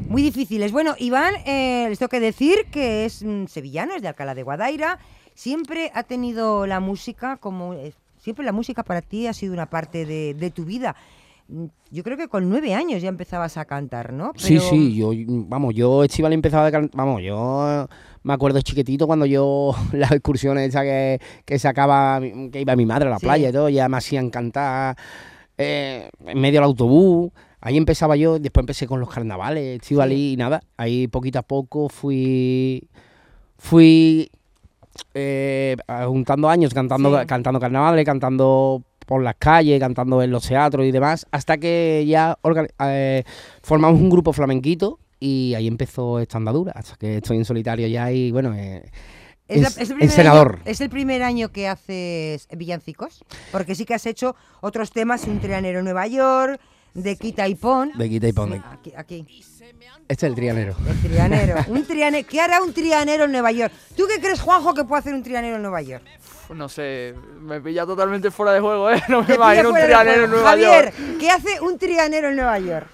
muy 0.07 0.21
difíciles. 0.21 0.71
Bueno, 0.71 0.95
Iván, 0.97 1.35
eh, 1.45 1.87
les 1.89 1.99
tengo 1.99 2.07
que 2.07 2.21
decir 2.21 2.67
que 2.71 3.03
es 3.03 3.21
mm, 3.21 3.47
sevillano, 3.47 3.93
es 3.93 4.01
de 4.01 4.07
Alcalá 4.07 4.33
de 4.35 4.43
Guadaira. 4.43 4.99
Siempre 5.33 5.91
ha 5.93 6.03
tenido 6.03 6.65
la 6.65 6.79
música 6.79 7.35
como... 7.35 7.73
Eh, 7.73 7.91
siempre 8.19 8.45
la 8.45 8.53
música 8.53 8.81
para 8.83 9.01
ti 9.01 9.27
ha 9.27 9.33
sido 9.33 9.51
una 9.51 9.69
parte 9.69 10.05
de, 10.05 10.51
tu 10.51 10.63
vida 10.63 10.95
yo 11.47 12.03
creo 12.03 12.17
que 12.17 12.27
con 12.27 12.49
nueve 12.49 12.73
años 12.73 13.01
ya 13.01 13.09
empezabas 13.09 13.57
a 13.57 13.65
cantar, 13.65 14.13
¿no? 14.13 14.31
Sí, 14.35 14.59
sí, 14.59 14.95
yo, 14.95 15.11
vamos, 15.27 15.75
yo 15.75 16.03
Estival 16.03 16.33
empezaba 16.33 16.67
a 16.67 16.71
cantar, 16.71 16.97
vamos, 16.97 17.21
yo 17.21 17.87
me 18.23 18.33
acuerdo 18.33 18.59
chiquitito 18.61 19.05
cuando 19.05 19.25
yo 19.25 19.75
las 19.93 20.11
excursiones 20.11 20.69
esas 20.69 20.83
que, 20.83 21.19
que 21.45 21.59
sacaba, 21.59 22.19
que 22.19 22.61
iba 22.61 22.75
mi 22.75 22.85
madre 22.85 23.07
a 23.07 23.11
la 23.11 23.19
playa 23.19 23.49
y 23.49 23.51
todo, 23.51 23.69
ya 23.69 23.87
me 23.87 23.97
hacían 23.97 24.29
cantar 24.29 24.97
eh, 25.57 26.09
en 26.25 26.39
medio 26.39 26.59
del 26.59 26.65
autobús. 26.65 27.31
Ahí 27.61 27.77
empezaba 27.77 28.15
yo, 28.15 28.37
después 28.37 28.61
empecé 28.63 28.85
con 28.85 28.99
los 28.99 29.09
carnavales, 29.09 29.79
sí. 29.83 29.95
y 29.95 30.35
nada. 30.37 30.61
Ahí 30.77 31.07
poquito 31.07 31.39
a 31.39 31.41
poco 31.41 31.89
fui 31.89 32.87
fui 33.57 34.29
eh, 35.13 35.75
juntando 36.07 36.47
años 36.49 36.73
cantando, 36.73 37.25
cantando 37.25 37.59
carnavales, 37.59 38.05
cantando 38.05 38.83
por 39.05 39.23
las 39.23 39.35
calles, 39.35 39.79
cantando 39.79 40.21
en 40.21 40.31
los 40.31 40.47
teatros 40.47 40.85
y 40.85 40.91
demás, 40.91 41.25
hasta 41.31 41.57
que 41.57 42.05
ya 42.07 42.37
eh, 42.79 43.23
formamos 43.61 44.01
un 44.01 44.09
grupo 44.09 44.33
flamenquito 44.33 44.99
y 45.19 45.53
ahí 45.55 45.67
empezó 45.67 46.19
esta 46.19 46.37
andadura, 46.37 46.73
hasta 46.75 46.95
que 46.97 47.17
estoy 47.17 47.37
en 47.37 47.45
solitario 47.45 47.87
ya 47.87 48.11
y 48.11 48.31
bueno, 48.31 48.53
eh, 48.53 48.89
es, 49.47 49.91
el 49.91 50.09
senador. 50.09 50.59
¿Es 50.65 50.81
el 50.81 50.89
primer 50.89 51.21
año 51.21 51.51
que 51.51 51.67
haces 51.67 52.47
villancicos? 52.51 53.23
Porque 53.51 53.75
sí 53.75 53.85
que 53.85 53.93
has 53.93 54.05
hecho 54.05 54.35
otros 54.61 54.91
temas, 54.91 55.25
un 55.25 55.39
trianero 55.39 55.79
en 55.79 55.85
Nueva 55.85 56.07
York, 56.07 56.59
de 56.95 57.15
Quita 57.17 57.47
y 57.47 57.55
Pon. 57.55 57.91
De 57.95 58.09
Quita 58.09 58.27
y 58.27 58.33
Pon. 58.33 58.53
Aquí, 58.53 58.93
aquí. 58.95 59.25
Este 60.07 60.13
es 60.13 60.23
el 60.23 60.35
trianero. 60.35 60.75
El 60.87 61.01
trianero. 61.01 61.55
un 61.67 61.85
trianero. 61.85 62.27
¿Qué 62.27 62.41
hará 62.41 62.61
un 62.61 62.73
trianero 62.73 63.25
en 63.25 63.31
Nueva 63.31 63.51
York? 63.51 63.73
¿Tú 63.95 64.05
qué 64.07 64.19
crees, 64.21 64.41
Juanjo, 64.41 64.73
que 64.73 64.85
puede 64.85 65.01
hacer 65.01 65.13
un 65.13 65.23
trianero 65.23 65.57
en 65.57 65.61
Nueva 65.61 65.81
York? 65.81 66.03
No 66.53 66.69
sé, 66.69 67.15
me 67.41 67.59
pilla 67.59 67.85
totalmente 67.85 68.29
fuera 68.31 68.53
de 68.53 68.59
juego, 68.59 68.91
¿eh? 68.91 69.01
No 69.09 69.23
me 69.23 69.35
imagino 69.35 69.69
un 69.69 69.75
trianero 69.75 70.25
en 70.25 70.29
Nueva 70.31 70.55
York. 70.55 70.93
Javier, 70.93 71.17
¿qué 71.19 71.29
hace 71.31 71.59
un 71.59 71.77
trianero 71.77 72.29
en 72.29 72.35
Nueva 72.35 72.59
York? 72.59 72.87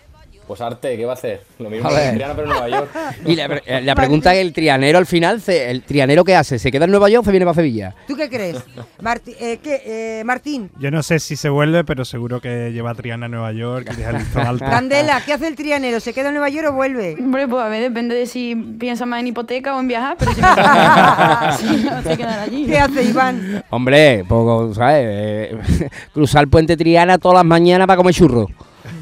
Pues 0.51 0.59
arte, 0.59 0.97
¿qué 0.97 1.05
va 1.05 1.13
a 1.13 1.15
hacer? 1.15 1.43
Lo 1.59 1.69
mismo 1.69 1.87
que 1.87 2.09
el 2.09 2.15
Triana, 2.15 2.35
pero 2.35 2.47
en 2.47 2.59
Nueva 2.59 2.67
York. 2.67 2.89
Y 3.25 3.37
la, 3.37 3.61
la 3.81 3.95
pregunta 3.95 4.33
es, 4.33 4.41
¿el 4.41 4.51
trianero 4.51 4.97
al 4.97 5.05
final, 5.05 5.41
¿el 5.47 5.81
trianero 5.83 6.25
qué 6.25 6.35
hace? 6.35 6.59
¿Se 6.59 6.73
queda 6.73 6.83
en 6.83 6.91
Nueva 6.91 7.07
York 7.07 7.21
o 7.21 7.25
se 7.25 7.31
viene 7.31 7.45
para 7.45 7.55
Sevilla? 7.55 7.95
¿Tú 8.05 8.17
qué 8.17 8.27
crees? 8.29 8.57
eh, 9.39 9.59
¿qué, 9.63 9.81
eh, 9.85 10.23
Martín. 10.25 10.69
Yo 10.77 10.91
no 10.91 11.03
sé 11.03 11.19
si 11.19 11.37
se 11.37 11.47
vuelve, 11.47 11.85
pero 11.85 12.03
seguro 12.03 12.41
que 12.41 12.73
lleva 12.73 12.91
a 12.91 12.95
Triana 12.95 13.27
a 13.27 13.29
Nueva 13.29 13.53
York 13.53 13.89
y 13.93 13.95
deja 13.95 14.09
el 14.09 14.47
alto. 14.47 14.65
Candela, 14.65 15.21
¿qué 15.25 15.31
hace 15.31 15.47
el 15.47 15.55
trianero? 15.55 16.01
¿Se 16.01 16.11
queda 16.11 16.27
en 16.27 16.33
Nueva 16.33 16.49
York 16.49 16.67
o 16.67 16.73
vuelve? 16.73 17.15
Hombre, 17.17 17.47
pues 17.47 17.63
a 17.63 17.69
ver, 17.69 17.83
depende 17.83 18.13
de 18.13 18.25
si 18.25 18.53
piensa 18.77 19.05
más 19.05 19.21
en 19.21 19.27
hipoteca 19.27 19.73
o 19.73 19.79
en 19.79 19.87
viajar, 19.87 20.17
pero 20.19 20.33
si, 20.33 20.41
no 21.85 22.03
se 22.03 22.17
quedar 22.17 22.39
allí. 22.39 22.65
¿Qué 22.65 22.77
hace 22.77 23.03
Iván? 23.03 23.63
Hombre, 23.69 24.25
poco, 24.27 24.73
¿sabes? 24.73 25.05
Eh, 25.07 25.89
cruzar 26.13 26.43
el 26.43 26.49
puente 26.49 26.75
Triana 26.75 27.17
todas 27.19 27.37
las 27.37 27.45
mañanas 27.45 27.87
para 27.87 27.95
comer 27.95 28.13
churros. 28.13 28.49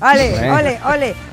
Ole, 0.01 0.51
ole, 0.51 0.79
ole. 0.86 1.28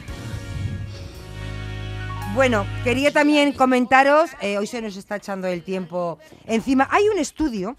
Bueno, 2.36 2.66
quería 2.84 3.10
también 3.10 3.52
comentaros, 3.52 4.32
eh, 4.42 4.58
hoy 4.58 4.66
se 4.66 4.82
nos 4.82 4.94
está 4.98 5.16
echando 5.16 5.48
el 5.48 5.62
tiempo 5.62 6.18
encima. 6.44 6.86
Hay 6.90 7.08
un 7.08 7.18
estudio 7.18 7.78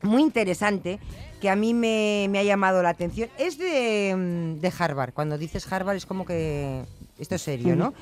muy 0.00 0.22
interesante 0.22 1.00
que 1.40 1.50
a 1.50 1.56
mí 1.56 1.74
me, 1.74 2.30
ha 2.38 2.42
llamado 2.44 2.84
la 2.84 2.90
atención. 2.90 3.30
Es 3.36 3.58
de, 3.58 4.14
mm, 4.16 4.60
de, 4.60 4.72
Harvard. 4.78 5.12
Cuando 5.12 5.36
dices 5.38 5.70
Harvard 5.72 5.96
es 5.96 6.06
como 6.06 6.24
que 6.24 6.84
esto 7.18 7.34
es 7.34 7.42
serio, 7.42 7.74
¿no? 7.74 7.94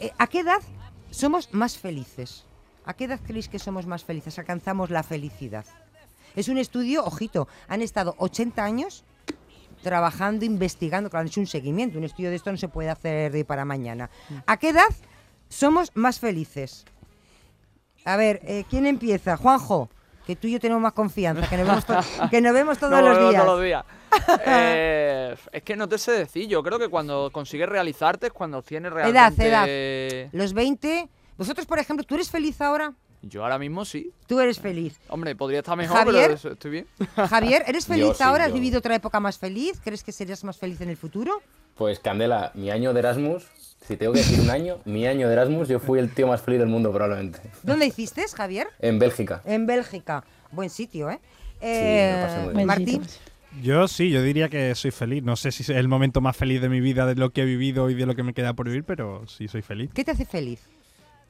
Eh, 0.00 0.10
¿A 0.18 0.26
qué 0.26 0.40
edad 0.40 0.60
somos 1.12 1.54
más 1.54 1.78
felices? 1.78 2.44
¿A 2.84 2.92
qué 2.92 3.04
edad 3.04 3.20
creéis 3.24 3.48
que 3.48 3.60
somos 3.60 3.86
más 3.86 4.02
felices? 4.02 4.36
Alcanzamos 4.40 4.90
la 4.90 5.04
felicidad. 5.04 5.66
Es 6.34 6.48
un 6.48 6.58
estudio, 6.58 7.04
ojito, 7.04 7.46
han 7.68 7.80
estado 7.80 8.16
80 8.18 8.64
años 8.64 9.04
trabajando, 9.82 10.44
investigando, 10.44 11.10
claro, 11.10 11.22
han 11.22 11.28
hecho 11.28 11.40
un 11.40 11.46
seguimiento, 11.46 11.98
un 11.98 12.04
estudio 12.04 12.30
de 12.30 12.36
esto 12.36 12.50
no 12.50 12.58
se 12.58 12.68
puede 12.68 12.90
hacer 12.90 13.32
de 13.32 13.44
para 13.44 13.64
mañana. 13.64 14.10
¿A 14.46 14.56
qué 14.56 14.70
edad 14.70 14.88
somos 15.48 15.90
más 15.94 16.18
felices? 16.18 16.84
A 18.04 18.16
ver, 18.16 18.40
eh, 18.44 18.64
¿quién 18.68 18.86
empieza? 18.86 19.36
Juanjo, 19.36 19.88
que 20.26 20.36
tú 20.36 20.46
y 20.46 20.52
yo 20.52 20.60
tenemos 20.60 20.82
más 20.82 20.92
confianza, 20.92 21.48
que 21.48 21.56
nos 21.56 21.66
vemos, 21.66 21.84
que 22.30 22.40
nos 22.40 22.52
vemos 22.52 22.78
todos 22.78 23.00
los 23.00 23.18
días. 23.18 23.42
Todos 23.42 23.56
los 23.56 23.64
días. 23.64 23.84
Eh, 24.46 25.36
es 25.52 25.62
que 25.62 25.76
no 25.76 25.88
te 25.88 25.98
sé 25.98 26.12
decir, 26.12 26.48
yo 26.48 26.62
creo 26.62 26.78
que 26.78 26.88
cuando 26.88 27.30
consigues 27.30 27.68
realizarte 27.68 28.28
es 28.28 28.32
cuando 28.32 28.62
tienes 28.62 28.92
realmente... 28.92 29.46
Edad, 29.46 30.26
edad. 30.26 30.30
Los 30.32 30.54
20... 30.54 31.08
Vosotros, 31.36 31.66
por 31.66 31.78
ejemplo, 31.78 32.04
¿tú 32.04 32.14
eres 32.14 32.30
feliz 32.30 32.60
ahora? 32.62 32.94
Yo 33.28 33.42
ahora 33.42 33.58
mismo 33.58 33.84
sí. 33.84 34.12
Tú 34.26 34.40
eres 34.40 34.58
feliz. 34.58 34.98
Hombre, 35.08 35.34
podría 35.34 35.60
estar 35.60 35.76
mejor, 35.76 36.04
pero 36.04 36.52
estoy 36.52 36.70
bien. 36.70 36.86
Javier, 37.16 37.64
¿eres 37.66 37.86
feliz 37.86 38.20
ahora? 38.20 38.44
¿Has 38.44 38.52
vivido 38.52 38.78
otra 38.78 38.94
época 38.94 39.20
más 39.20 39.38
feliz? 39.38 39.80
¿Crees 39.82 40.04
que 40.04 40.12
serías 40.12 40.44
más 40.44 40.56
feliz 40.56 40.80
en 40.80 40.90
el 40.90 40.96
futuro? 40.96 41.42
Pues 41.74 41.98
Candela, 41.98 42.52
mi 42.54 42.70
año 42.70 42.92
de 42.94 43.00
Erasmus, 43.00 43.44
si 43.86 43.96
tengo 43.96 44.12
que 44.12 44.20
decir 44.20 44.40
un 44.40 44.50
año, 44.50 44.78
mi 44.84 45.06
año 45.06 45.28
de 45.28 45.34
Erasmus, 45.34 45.68
yo 45.68 45.78
fui 45.78 45.98
el 45.98 46.12
tío 46.12 46.26
más 46.26 46.40
feliz 46.40 46.60
del 46.60 46.68
mundo 46.68 46.92
probablemente. 46.92 47.40
¿Dónde 47.62 47.86
hiciste, 47.86 48.24
Javier? 48.34 48.68
En 48.78 48.98
Bélgica. 48.98 49.42
En 49.44 49.66
Bélgica. 49.66 50.24
Buen 50.52 50.70
sitio, 50.70 51.10
¿eh? 51.10 51.20
eh 51.60 52.64
Martín. 52.64 53.02
Yo 53.62 53.88
sí, 53.88 54.10
yo 54.10 54.22
diría 54.22 54.48
que 54.48 54.74
soy 54.74 54.90
feliz. 54.90 55.22
No 55.22 55.36
sé 55.36 55.52
si 55.52 55.62
es 55.62 55.70
el 55.70 55.88
momento 55.88 56.20
más 56.20 56.36
feliz 56.36 56.60
de 56.60 56.68
mi 56.68 56.80
vida, 56.80 57.06
de 57.06 57.14
lo 57.14 57.30
que 57.30 57.42
he 57.42 57.44
vivido 57.44 57.88
y 57.90 57.94
de 57.94 58.06
lo 58.06 58.14
que 58.14 58.22
me 58.22 58.34
queda 58.34 58.54
por 58.54 58.66
vivir, 58.66 58.84
pero 58.84 59.26
sí 59.26 59.48
soy 59.48 59.62
feliz. 59.62 59.90
¿Qué 59.94 60.04
te 60.04 60.10
hace 60.10 60.26
feliz? 60.26 60.60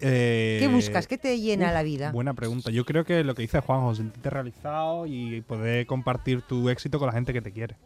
Eh, 0.01 0.59
¿Qué 0.61 0.69
buscas? 0.69 1.07
¿Qué 1.07 1.17
te 1.17 1.41
llena 1.41 1.73
la 1.73 1.83
vida? 1.83 2.13
Buena 2.13 2.35
pregunta. 2.35 2.71
Yo 2.71 2.85
creo 2.85 3.05
que 3.05 3.25
lo 3.25 3.35
que 3.35 3.43
dice 3.43 3.61
Juanjo, 3.61 3.95
sentirte 3.95 4.29
realizado 4.29 5.07
y 5.07 5.41
poder 5.41 5.87
compartir 5.87 6.43
tu 6.43 6.69
éxito 6.69 6.99
con 6.99 7.07
la 7.07 7.13
gente 7.13 7.33
que 7.33 7.41
te 7.41 7.53
quiere. 7.53 7.77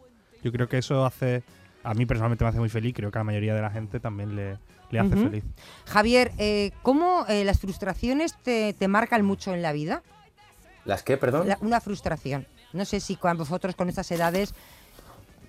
Yo 0.43 0.51
creo 0.51 0.67
que 0.67 0.77
eso 0.77 1.05
hace, 1.05 1.43
a 1.83 1.93
mí 1.93 2.05
personalmente 2.05 2.43
me 2.43 2.49
hace 2.49 2.59
muy 2.59 2.69
feliz, 2.69 2.93
creo 2.95 3.11
que 3.11 3.17
a 3.17 3.21
la 3.21 3.25
mayoría 3.25 3.55
de 3.55 3.61
la 3.61 3.69
gente 3.69 3.99
también 3.99 4.35
le, 4.35 4.57
hace 4.99 5.15
feliz. 5.15 5.43
Javier, 5.85 6.31
eh, 6.37 6.71
¿cómo 6.81 7.25
eh, 7.29 7.45
las 7.45 7.59
frustraciones 7.59 8.35
te, 8.43 8.75
marcan 8.87 9.23
mucho 9.23 9.53
en 9.53 9.61
la 9.61 9.71
vida? 9.71 10.03
¿Las 10.83 11.03
qué, 11.03 11.15
perdón? 11.15 11.47
una 11.61 11.79
frustración. 11.79 12.47
No 12.73 12.85
sé 12.85 12.99
si 12.99 13.15
con 13.15 13.37
vosotros 13.37 13.75
con 13.75 13.89
estas 13.89 14.09
edades 14.11 14.53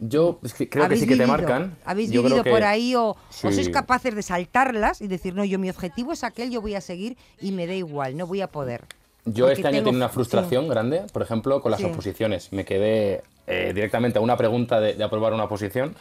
yo 0.02 0.40
creo 0.68 0.88
que 0.88 0.97
sí 0.97 1.06
que 1.06 1.16
te 1.16 1.26
marcan. 1.26 1.76
¿Habéis 1.85 2.11
vivido 2.11 2.42
por 2.42 2.64
ahí 2.64 2.94
o, 2.97 3.16
sois 3.30 3.68
capaces 3.68 4.14
de 4.14 4.23
saltarlas 4.23 5.00
y 5.00 5.06
decir, 5.06 5.35
no, 5.35 5.44
yo 5.44 5.59
mi 5.59 5.71
objetivo 5.71 6.12
es 6.12 6.25
aquel, 6.25 6.50
yo 6.50 6.61
voy 6.61 6.75
a 6.75 6.80
seguir 6.80 7.16
y 7.40 7.52
me 7.52 7.66
da 7.66 7.75
igual, 7.75 8.16
no 8.16 8.26
voy 8.26 8.40
a 8.40 8.49
poder? 8.49 8.82
Yo 9.25 9.49
este 9.49 9.68
año 9.68 9.85
tengo 9.85 9.97
una 9.97 10.09
frustración 10.09 10.68
grande, 10.68 11.02
por 11.12 11.23
ejemplo, 11.23 11.62
con 11.62 11.71
las 11.71 11.82
oposiciones. 11.85 12.52
Me 12.52 12.64
quedé 12.64 13.23
eh, 13.47 13.71
directamente 13.73 14.18
a 14.18 14.23
una 14.23 14.37
pregunta 14.37 14.80
de, 14.80 15.02
aprobar 15.02 15.32
una 15.32 15.44
oposición 15.44 15.94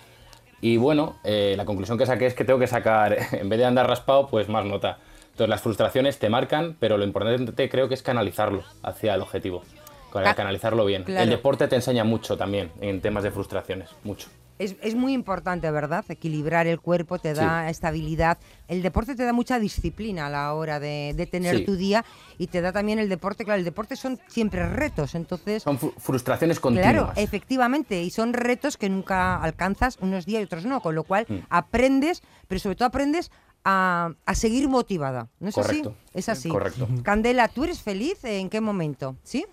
y 0.62 0.78
bueno, 0.78 1.18
eh, 1.24 1.54
la 1.56 1.66
conclusión 1.66 2.00
que 2.00 2.08
saqué 2.08 2.26
es 2.26 2.34
que 2.34 2.44
tengo 2.44 2.60
que 2.60 2.68
sacar, 2.68 3.16
en 3.32 3.50
vez 3.50 3.60
de 3.60 3.66
andar 3.66 3.88
raspado, 3.88 4.28
pues 4.28 4.50
más 4.50 4.66
nota. 4.66 4.98
Entonces 5.32 5.50
las 5.50 5.62
frustraciones 5.62 6.18
te 6.18 6.30
marcan, 6.30 6.76
pero 6.80 6.98
lo 6.98 7.06
importante 7.06 7.70
creo 7.70 7.88
que 7.88 7.94
es 7.94 8.02
canalizarlo 8.02 8.64
hacia 8.82 9.14
el 9.14 9.22
objetivo 9.22 9.64
canalizarlo 10.12 10.86
bien. 10.86 11.06
El 11.08 11.30
deporte 11.30 11.68
te 11.68 11.76
enseña 11.76 12.04
mucho 12.04 12.38
también 12.38 12.72
en 12.82 13.02
temas 13.02 13.24
de 13.24 13.32
frustraciones, 13.32 13.90
mucho. 14.04 14.30
Es, 14.62 14.94
muy 14.94 15.14
importante, 15.14 15.72
¿verdad? 15.72 16.06
Equilibrar 16.10 16.68
el 16.68 16.80
cuerpo 16.80 17.18
te 17.18 17.34
da 17.34 17.68
estabilidad. 17.72 18.38
El 18.68 18.84
deporte 18.84 19.16
te 19.16 19.24
da 19.24 19.34
mucha 19.34 19.58
disciplina 19.58 20.28
a 20.28 20.30
la 20.30 20.54
hora 20.54 20.80
de, 20.80 21.28
tener 21.32 21.66
tu 21.66 21.76
día 21.76 22.06
y 22.38 22.46
te 22.46 22.62
da 22.62 22.72
también 22.72 23.00
el 23.00 23.10
deporte. 23.10 23.44
Claro, 23.44 23.58
el 23.58 23.66
deporte 23.66 23.96
son 23.96 24.20
siempre 24.28 24.68
retos, 24.70 25.16
entonces... 25.16 25.64
Son 25.64 25.80
frustraciones 25.80 26.60
continuas. 26.60 26.94
Claro, 26.94 27.12
efectivamente, 27.16 28.04
y 28.04 28.12
son 28.12 28.34
retos 28.34 28.78
que 28.78 28.88
nunca 28.88 29.42
alcanzas 29.42 29.98
unos 30.00 30.28
días 30.28 30.42
y 30.42 30.46
otros 30.46 30.66
no, 30.66 30.80
con 30.80 30.94
lo 30.94 31.06
cual 31.06 31.26
mm. 31.28 31.38
aprendes, 31.50 32.22
pero 32.48 32.60
sobre 32.60 32.76
todo 32.76 32.88
aprendes 32.88 33.32
a, 33.64 34.14
seguir 34.36 34.70
motivada. 34.70 35.30
¿No 35.40 35.50
es 35.50 35.58
así? 35.58 35.82
Es 36.14 36.30
así. 36.30 36.50
Correcto. 36.50 36.88
Candela, 37.02 37.48
¿tú 37.48 37.64
eres 37.64 37.82
feliz? 37.82 38.24
¿En 38.24 38.50
qué 38.50 38.62
momento? 38.62 39.16
¿Sí? 39.24 39.46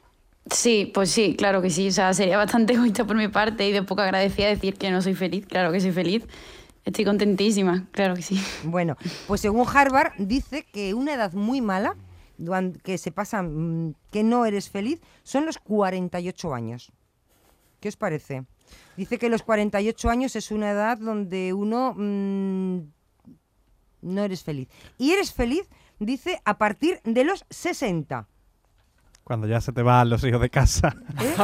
Sí, 0.51 0.91
pues 0.93 1.11
sí, 1.11 1.35
claro 1.37 1.61
que 1.63 1.71
sí. 1.71 1.89
O 1.89 1.93
sea, 1.93 2.15
sería 2.15 2.37
bastante 2.37 2.73
egoísta 2.75 3.05
por 3.05 3.17
mi 3.17 3.29
parte 3.29 3.69
y 3.69 3.73
de 3.73 3.83
poco 3.83 4.03
agradecida 4.03 4.49
decir 4.49 4.75
que 4.75 4.91
no 4.91 5.03
soy 5.03 5.15
feliz. 5.15 5.47
Claro 5.47 5.73
que 5.73 5.81
soy 5.81 5.93
feliz. 5.93 6.27
Estoy 6.85 7.05
contentísima, 7.05 7.87
claro 7.91 8.15
que 8.15 8.23
sí. 8.23 8.41
Bueno, 8.65 8.97
pues 9.27 9.43
según 9.43 9.67
Harvard 9.69 10.13
dice 10.17 10.65
que 10.73 10.95
una 10.95 11.13
edad 11.13 11.35
muy 11.35 11.61
mala 11.61 11.97
que 12.83 12.97
se 12.99 13.13
pasan, 13.13 13.89
mm, 13.89 13.95
que 14.11 14.23
no 14.23 14.47
eres 14.47 14.71
feliz, 14.71 15.01
son 15.23 15.45
los 15.45 15.59
48 15.59 16.55
años. 16.55 16.93
¿Qué 17.81 17.89
os 17.89 17.97
parece? 17.97 18.45
Dice 18.97 19.19
que 19.19 19.29
los 19.29 19.43
48 19.43 20.09
años 20.09 20.35
es 20.37 20.51
una 20.51 20.71
edad 20.71 20.99
donde 20.99 21.53
uno 21.53 21.95
mm, 21.97 22.79
no 24.03 24.25
eres 24.25 24.43
feliz. 24.43 24.69
Y 24.97 25.11
eres 25.11 25.33
feliz, 25.33 25.69
dice, 25.99 26.41
a 26.45 26.59
partir 26.59 27.01
de 27.05 27.25
los 27.25 27.45
60. 27.51 28.27
Cuando 29.29 29.47
ya 29.47 29.61
se 29.61 29.75
te 29.75 29.83
van 29.83 30.09
los 30.09 30.25
hijos 30.25 30.41
de 30.41 30.49
casa. 30.49 30.97
¿Eh? 31.21 31.37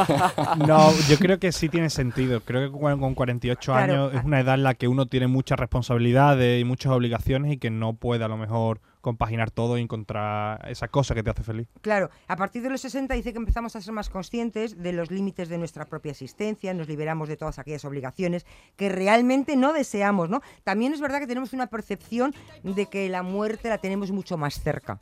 no, 0.67 0.91
yo 1.07 1.19
creo 1.19 1.39
que 1.39 1.53
sí 1.53 1.69
tiene 1.69 1.91
sentido. 1.91 2.41
Creo 2.41 2.73
que 2.73 2.79
con 2.79 3.15
48 3.15 3.75
años 3.75 4.15
es 4.15 4.25
una 4.25 4.41
edad 4.41 4.55
en 4.55 4.63
la 4.63 4.73
que 4.73 4.89
uno 4.89 5.05
tiene 5.05 5.27
muchas 5.27 5.59
responsabilidades 5.59 6.63
y 6.63 6.65
muchas 6.65 6.93
obligaciones 6.93 7.53
y 7.53 7.59
que 7.59 7.69
no 7.69 7.93
puede 7.93 8.25
a 8.25 8.29
lo 8.29 8.39
mejor 8.39 8.81
compaginar 9.03 9.51
todo 9.51 9.77
y 9.77 9.83
encontrar 9.83 10.67
esa 10.67 10.89
cosa 10.89 11.15
que 11.15 11.23
te 11.23 11.29
hace 11.29 11.43
feliz. 11.43 11.69
Claro, 11.83 12.09
a 12.27 12.37
partir 12.37 12.63
de 12.63 12.71
los 12.71 12.81
60 12.81 13.13
dice 13.13 13.33
que 13.33 13.39
empezamos 13.39 13.77
a 13.77 13.83
ser 13.83 13.93
más 13.93 14.09
conscientes 14.09 14.83
de 14.83 14.95
los 14.95 15.11
límites 15.11 15.51
de 15.51 15.59
nuestra 15.59 15.85
propia 15.85 16.13
existencia, 16.13 16.73
nos 16.73 16.89
liberamos 16.89 17.29
de 17.29 17.37
todas 17.37 17.59
aquellas 17.59 17.85
obligaciones 17.85 18.47
que 18.77 18.89
realmente 18.89 19.57
no 19.57 19.75
deseamos, 19.75 20.31
¿no? 20.31 20.41
También 20.63 20.95
es 20.95 21.03
verdad 21.03 21.19
que 21.19 21.27
tenemos 21.27 21.53
una 21.53 21.67
percepción 21.67 22.35
de 22.63 22.87
que 22.87 23.11
la 23.11 23.23
muerte 23.23 23.69
la 23.69 23.77
tenemos 23.77 24.11
mucho 24.11 24.39
más 24.39 24.59
cerca 24.63 24.99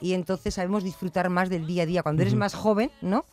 y 0.00 0.12
entonces 0.12 0.54
sabemos 0.54 0.84
disfrutar 0.84 1.28
más 1.30 1.48
del 1.48 1.66
día 1.66 1.84
a 1.84 1.86
día. 1.86 2.02
Cuando 2.02 2.22
eres 2.22 2.34
más 2.34 2.54
joven, 2.54 2.90
¿no? 3.00 3.24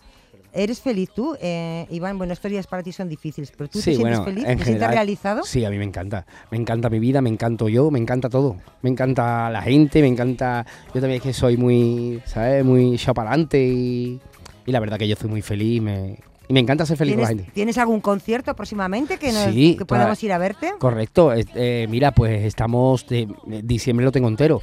¿Eres 0.54 0.82
feliz 0.82 1.10
tú, 1.16 1.38
eh, 1.40 1.88
Iván? 1.90 2.18
Bueno, 2.18 2.34
historias 2.34 2.68
para 2.68 2.84
ti 2.84 2.92
son 2.92 3.08
difíciles, 3.08 3.52
pero 3.56 3.70
tú 3.70 3.80
te 3.80 3.96
sientes 3.96 4.20
feliz, 4.20 4.44
te 4.44 4.66
sientes 4.66 4.88
realizado. 4.88 5.44
Sí, 5.44 5.64
a 5.64 5.70
mí 5.70 5.78
me 5.78 5.86
encanta. 5.86 6.26
Me 6.50 6.58
encanta 6.58 6.90
mi 6.90 7.00
vida, 7.00 7.22
me 7.22 7.30
encanto 7.30 7.70
yo, 7.70 7.90
me 7.90 8.00
encanta 8.00 8.30
todo. 8.30 8.58
Me 8.82 8.90
encanta 8.90 9.50
la 9.50 9.62
gente, 9.62 10.02
me 10.02 10.08
encanta. 10.08 10.66
Yo 10.94 11.00
también 11.00 11.20
es 11.20 11.22
que 11.22 11.34
soy 11.34 11.56
muy, 11.56 12.22
¿sabes? 12.26 12.66
Muy 12.66 12.98
chapalante 12.98 13.64
y, 13.64 14.20
y 14.66 14.72
la 14.72 14.82
verdad 14.82 14.98
que 14.98 15.08
yo 15.08 15.16
soy 15.16 15.30
muy 15.30 15.42
feliz 15.42 15.82
me, 15.82 16.18
y 16.52 16.54
me 16.54 16.60
encanta 16.60 16.86
ser 16.86 16.98
feliz 16.98 17.14
con 17.14 17.22
la 17.22 17.28
gente. 17.30 17.48
¿Tienes 17.54 17.78
algún 17.78 18.02
concierto 18.02 18.54
próximamente 18.58 19.18
que, 19.18 19.32
nos, 19.32 19.86
podamos 19.86 20.22
ir 20.22 20.34
a 20.34 20.38
verte? 20.38 20.74
Correcto. 20.80 21.32
Eh, 21.34 21.88
mira, 21.90 22.12
pues 22.12 22.44
estamos. 22.44 23.08
De, 23.08 23.26
diciembre 23.64 24.04
lo 24.04 24.12
tengo 24.12 24.28
entero. 24.28 24.62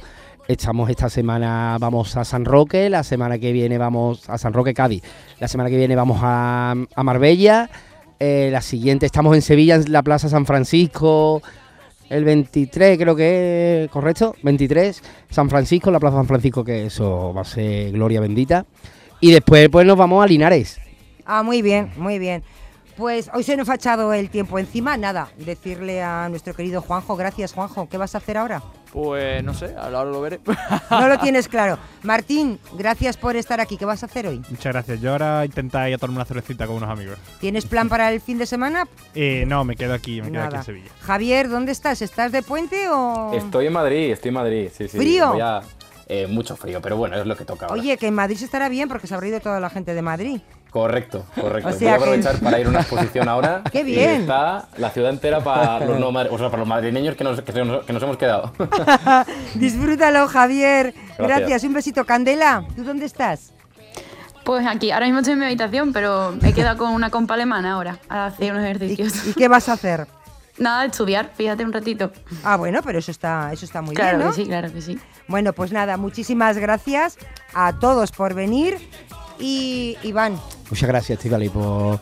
Estamos 0.49 0.89
esta 0.89 1.11
semana, 1.11 1.77
vamos 1.79 2.17
a 2.17 2.25
San 2.25 2.43
Roque, 2.43 2.89
la 2.89 3.03
semana 3.03 3.37
que 3.37 3.51
viene 3.51 3.77
vamos 3.77 4.27
a 4.27 4.39
San 4.39 4.51
Roque, 4.51 4.73
Cádiz. 4.73 5.03
La 5.37 5.47
semana 5.47 5.69
que 5.69 5.77
viene 5.77 5.95
vamos 5.95 6.17
a, 6.23 6.73
Marbella. 7.03 7.69
Eh, 8.19 8.49
la 8.51 8.59
siguiente 8.63 9.05
estamos 9.05 9.35
en 9.35 9.43
Sevilla, 9.43 9.75
en 9.75 9.91
la 9.91 10.01
Plaza 10.01 10.27
San 10.27 10.47
Francisco. 10.47 11.43
El 12.09 12.23
23 12.23 12.97
creo 12.97 13.15
que 13.15 13.83
es, 13.83 13.91
¿correcto? 13.91 14.35
23, 14.41 15.03
San 15.29 15.51
Francisco, 15.51 15.91
la 15.91 15.99
Plaza 15.99 16.17
San 16.17 16.25
Francisco, 16.25 16.63
que 16.63 16.87
eso 16.87 17.31
va 17.31 17.41
a 17.41 17.45
ser 17.45 17.91
gloria 17.91 18.19
bendita. 18.19 18.65
Y 19.19 19.31
después 19.31 19.69
pues 19.69 19.85
nos 19.85 19.97
vamos 19.97 20.23
a 20.23 20.27
Linares. 20.27 20.81
Ah, 21.27 21.43
muy 21.43 21.61
bien, 21.61 21.91
muy 21.95 22.17
bien. 22.17 22.41
Pues 22.97 23.29
hoy 23.35 23.43
se 23.43 23.55
nos 23.55 23.69
ha 23.69 23.75
echado 23.75 24.15
el 24.15 24.31
tiempo 24.31 24.57
encima. 24.57 24.97
Nada, 24.97 25.29
decirle 25.37 26.01
a 26.01 26.27
nuestro 26.27 26.55
querido 26.55 26.81
Juanjo, 26.81 27.15
gracias 27.15 27.53
Juanjo, 27.53 27.87
¿qué 27.87 27.99
vas 27.99 28.15
a 28.15 28.17
hacer 28.17 28.35
ahora? 28.35 28.63
Pues 28.91 29.43
no 29.43 29.53
sé, 29.53 29.75
ahora 29.77 30.03
lo 30.03 30.21
veré. 30.21 30.39
No 30.89 31.07
lo 31.07 31.19
tienes 31.19 31.47
claro. 31.47 31.77
Martín, 32.03 32.59
gracias 32.73 33.15
por 33.17 33.35
estar 33.35 33.59
aquí. 33.61 33.77
¿Qué 33.77 33.85
vas 33.85 34.01
a 34.03 34.07
hacer 34.07 34.27
hoy? 34.27 34.41
Muchas 34.49 34.73
gracias. 34.73 34.99
Yo 35.01 35.11
ahora 35.11 35.45
intentar 35.45 35.87
ir 35.87 35.95
a 35.95 35.97
tomar 35.97 36.15
una 36.15 36.25
cervecita 36.25 36.65
con 36.65 36.77
unos 36.77 36.89
amigos. 36.89 37.17
¿Tienes 37.39 37.65
plan 37.65 37.87
para 37.87 38.11
el 38.11 38.21
fin 38.21 38.37
de 38.37 38.45
semana? 38.45 38.87
Eh, 39.15 39.43
no, 39.47 39.65
me 39.65 39.75
quedo 39.75 39.93
aquí, 39.93 40.21
me 40.21 40.31
quedo 40.31 40.43
aquí 40.43 40.55
en 40.55 40.63
Sevilla. 40.63 40.91
Javier, 41.01 41.49
¿dónde 41.49 41.71
estás? 41.71 42.01
¿Estás 42.01 42.31
de 42.31 42.41
puente 42.41 42.87
o...? 42.89 43.31
Estoy 43.33 43.65
en 43.65 43.73
Madrid, 43.73 44.11
estoy 44.11 44.29
en 44.29 44.35
Madrid, 44.35 44.69
sí, 44.73 44.87
sí. 44.87 44.97
¿Frío? 44.97 45.33
Eh, 46.07 46.25
mucho 46.27 46.55
frío, 46.55 46.81
pero 46.81 46.97
bueno, 46.97 47.17
es 47.17 47.25
lo 47.25 47.35
que 47.35 47.45
toca 47.45 47.67
ahora. 47.67 47.79
Oye, 47.79 47.97
que 47.97 48.07
en 48.07 48.15
Madrid 48.15 48.35
se 48.37 48.45
estará 48.45 48.69
bien 48.69 48.87
porque 48.87 49.07
se 49.07 49.13
habrá 49.13 49.27
ido 49.27 49.39
toda 49.39 49.59
la 49.59 49.69
gente 49.69 49.93
de 49.93 50.01
Madrid. 50.01 50.41
Correcto, 50.69 51.25
correcto. 51.39 51.71
Voy 51.79 51.87
a 51.87 51.95
aprovechar 51.95 52.39
para 52.39 52.59
ir 52.59 52.67
a 52.67 52.69
una 52.69 52.81
exposición 52.81 53.27
ahora. 53.27 53.63
¡Qué 53.71 53.83
bien! 53.83 54.21
está 54.21 54.67
la 54.77 54.91
ciudad 54.91 55.09
entera 55.09 55.43
para 55.43 55.83
los, 55.83 55.99
no, 55.99 56.09
o 56.09 56.37
sea, 56.37 56.49
para 56.49 56.59
los 56.59 56.67
madrileños 56.67 57.15
que 57.15 57.23
nos, 57.23 57.41
que, 57.41 57.53
nos, 57.63 58.03
hemos 58.03 58.17
quedado. 58.17 58.53
Disfrútalo, 59.55 60.27
Javier. 60.27 60.93
Gracias. 61.17 61.63
Un 61.63 61.73
besito. 61.73 62.05
Candela, 62.05 62.63
¿tú 62.75 62.83
dónde 62.83 63.05
estás? 63.05 63.51
Pues 64.43 64.65
aquí, 64.67 64.91
ahora 64.91 65.05
mismo 65.05 65.19
estoy 65.19 65.33
en 65.33 65.39
mi 65.39 65.45
habitación, 65.45 65.91
pero 65.91 66.35
me 66.39 66.49
he 66.49 66.53
quedado 66.53 66.77
con 66.77 66.91
una 66.91 67.09
compa 67.09 67.33
alemana 67.33 67.73
ahora 67.73 67.99
a 68.07 68.27
hacer 68.27 68.51
unos 68.51 68.63
ejercicios. 68.63 69.27
¿Y, 69.27 69.33
qué 69.33 69.47
vas 69.47 69.69
a 69.69 69.73
hacer? 69.73 70.07
Nada, 70.59 70.85
estudiar, 70.85 71.31
fíjate 71.35 71.63
un 71.63 71.71
ratito. 71.71 72.11
Ah, 72.43 72.57
bueno, 72.57 72.81
pero 72.83 72.99
eso 72.99 73.11
está, 73.11 73.51
eso 73.53 73.65
está 73.65 73.81
muy 73.81 73.95
bien, 73.95 74.05
¿no? 74.05 74.17
Claro 74.17 74.29
que 74.29 74.35
sí, 74.35 74.45
claro 74.45 74.73
que 74.73 74.81
sí. 74.81 74.99
Bueno, 75.27 75.53
pues 75.53 75.71
nada, 75.71 75.97
muchísimas 75.97 76.57
gracias 76.57 77.17
a 77.53 77.79
todos 77.79 78.11
por 78.11 78.33
venir 78.33 78.77
y 79.39 79.97
Iván. 80.03 80.39
Muchas 80.69 80.87
gracias, 80.87 81.17
Estivali, 81.17 81.49
por, 81.49 81.99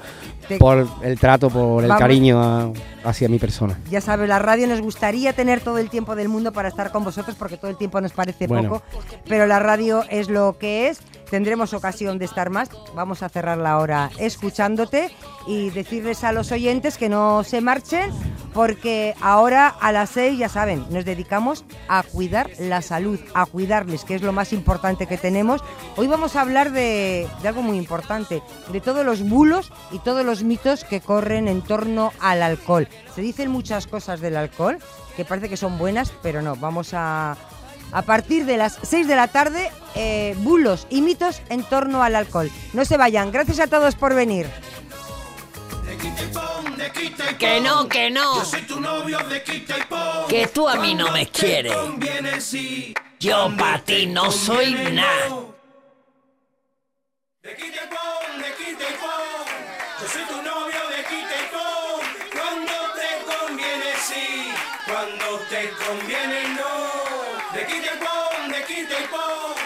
por 0.60 0.88
el 1.02 1.18
trato, 1.20 1.50
por 1.50 1.84
el 1.84 1.90
cariño 1.90 2.74
hacia 3.04 3.30
mi 3.30 3.40
persona. 3.40 3.80
Ya 3.90 4.02
sabes, 4.02 4.28
la 4.28 4.40
radio 4.40 4.68
nos 4.68 4.82
gustaría 4.82 5.32
tener 5.34 5.62
todo 5.62 5.78
el 5.78 5.90
tiempo 5.90 6.16
del 6.16 6.28
mundo 6.28 6.52
para 6.52 6.68
estar 6.68 6.92
con 6.92 7.04
vosotros 7.06 7.36
porque 7.40 7.58
todo 7.58 7.72
el 7.72 7.78
tiempo 7.78 8.02
nos 8.02 8.12
parece 8.12 8.48
poco, 8.48 8.82
pero 9.28 9.46
la 9.48 9.60
radio 9.60 10.04
es 10.10 10.30
lo 10.30 10.58
que 10.58 10.90
es. 10.90 11.00
Tendremos 11.30 11.74
ocasión 11.74 12.18
de 12.18 12.26
estar 12.26 12.50
más. 12.50 12.70
Vamos 12.96 13.24
a 13.24 13.30
cerrar 13.30 13.58
la 13.58 13.78
hora 13.78 14.10
escuchándote 14.18 15.12
y 15.46 15.70
decirles 15.70 16.24
a 16.24 16.32
los 16.32 16.52
oyentes 16.52 16.98
que 16.98 17.10
no 17.10 17.44
se 17.44 17.62
marchen 17.62 18.12
porque 18.58 19.14
ahora 19.22 19.68
a 19.68 19.92
las 19.92 20.10
seis, 20.10 20.40
ya 20.40 20.50
saben, 20.50 20.84
nos 20.90 21.06
dedicamos 21.06 21.64
a 21.88 22.02
cuidar 22.02 22.50
la 22.58 22.82
salud, 22.82 23.20
a 23.36 23.46
cuidarles, 23.46 24.04
que 24.04 24.16
es 24.16 24.24
lo 24.24 24.34
más 24.34 24.52
importante 24.52 25.06
que 25.06 25.20
tenemos. 25.20 25.64
Hoy 25.96 26.08
vamos 26.08 26.36
a 26.36 26.42
hablar 26.42 26.72
de, 26.72 27.28
de 27.44 27.48
algo 27.48 27.62
muy 27.62 27.78
importante, 27.78 28.42
de 28.72 28.82
todos 28.82 29.06
los 29.06 29.22
bulos 29.22 29.72
y 29.92 30.00
todos 30.00 30.26
los 30.26 30.44
mitos 30.44 30.86
que 30.86 31.02
corren 31.02 31.48
en 31.48 31.62
torno 31.62 32.14
al 32.20 32.42
alcohol. 32.42 32.88
Se 33.14 33.22
dicen 33.22 33.52
muchas 33.52 33.86
cosas 33.86 34.22
del 34.22 34.36
alcohol 34.36 34.80
que 35.16 35.24
parece 35.24 35.50
que 35.50 35.58
son 35.58 35.78
buenas, 35.78 36.12
pero 36.24 36.42
no, 36.42 36.56
vamos 36.56 36.96
a... 36.96 37.38
A 37.92 38.02
partir 38.02 38.46
de 38.46 38.58
las 38.58 38.80
6 38.82 39.08
de 39.08 39.16
la 39.16 39.28
tarde, 39.28 39.70
eh, 39.94 40.36
bulos 40.40 40.88
y 40.90 41.02
mitos 41.04 41.44
en 41.50 41.62
torno 41.62 42.02
al 42.02 42.16
alcohol. 42.16 42.50
No 42.74 42.86
se 42.86 42.98
vayan, 42.98 43.32
gracias 43.32 43.60
a 43.60 43.68
todos 43.68 43.96
por 43.96 44.16
venir. 44.16 44.48
Que 47.40 47.62
no, 47.62 47.88
que 47.88 48.10
no. 48.10 48.44
Que 50.28 50.48
tú 50.48 50.68
a 50.68 50.76
mí 50.78 50.96
no 50.96 51.12
me 51.12 51.28
quieres. 51.28 51.74
Yo 53.20 53.52
para 53.58 53.80
ti 53.84 54.06
no 54.08 54.32
soy 54.32 54.74
nada. 54.74 55.28
Yo 60.00 60.08
soy 60.08 60.24
tu 60.28 60.42
novio 60.42 60.80
de 60.90 61.04
quita 61.04 61.36
y 61.36 61.46
pon. 61.52 62.02
Cuando 62.32 62.76
te 62.94 63.10
conviene 63.26 63.92
sí, 64.08 64.28
cuando 64.86 65.40
te 65.50 65.70
conviene 65.84 66.40
no. 66.56 66.72
De 67.54 67.66
quita 67.66 67.92
y 67.94 67.98
pon, 67.98 68.52
de 68.52 68.60
quita 68.66 68.96
y 69.00 69.08
pon. 69.08 69.57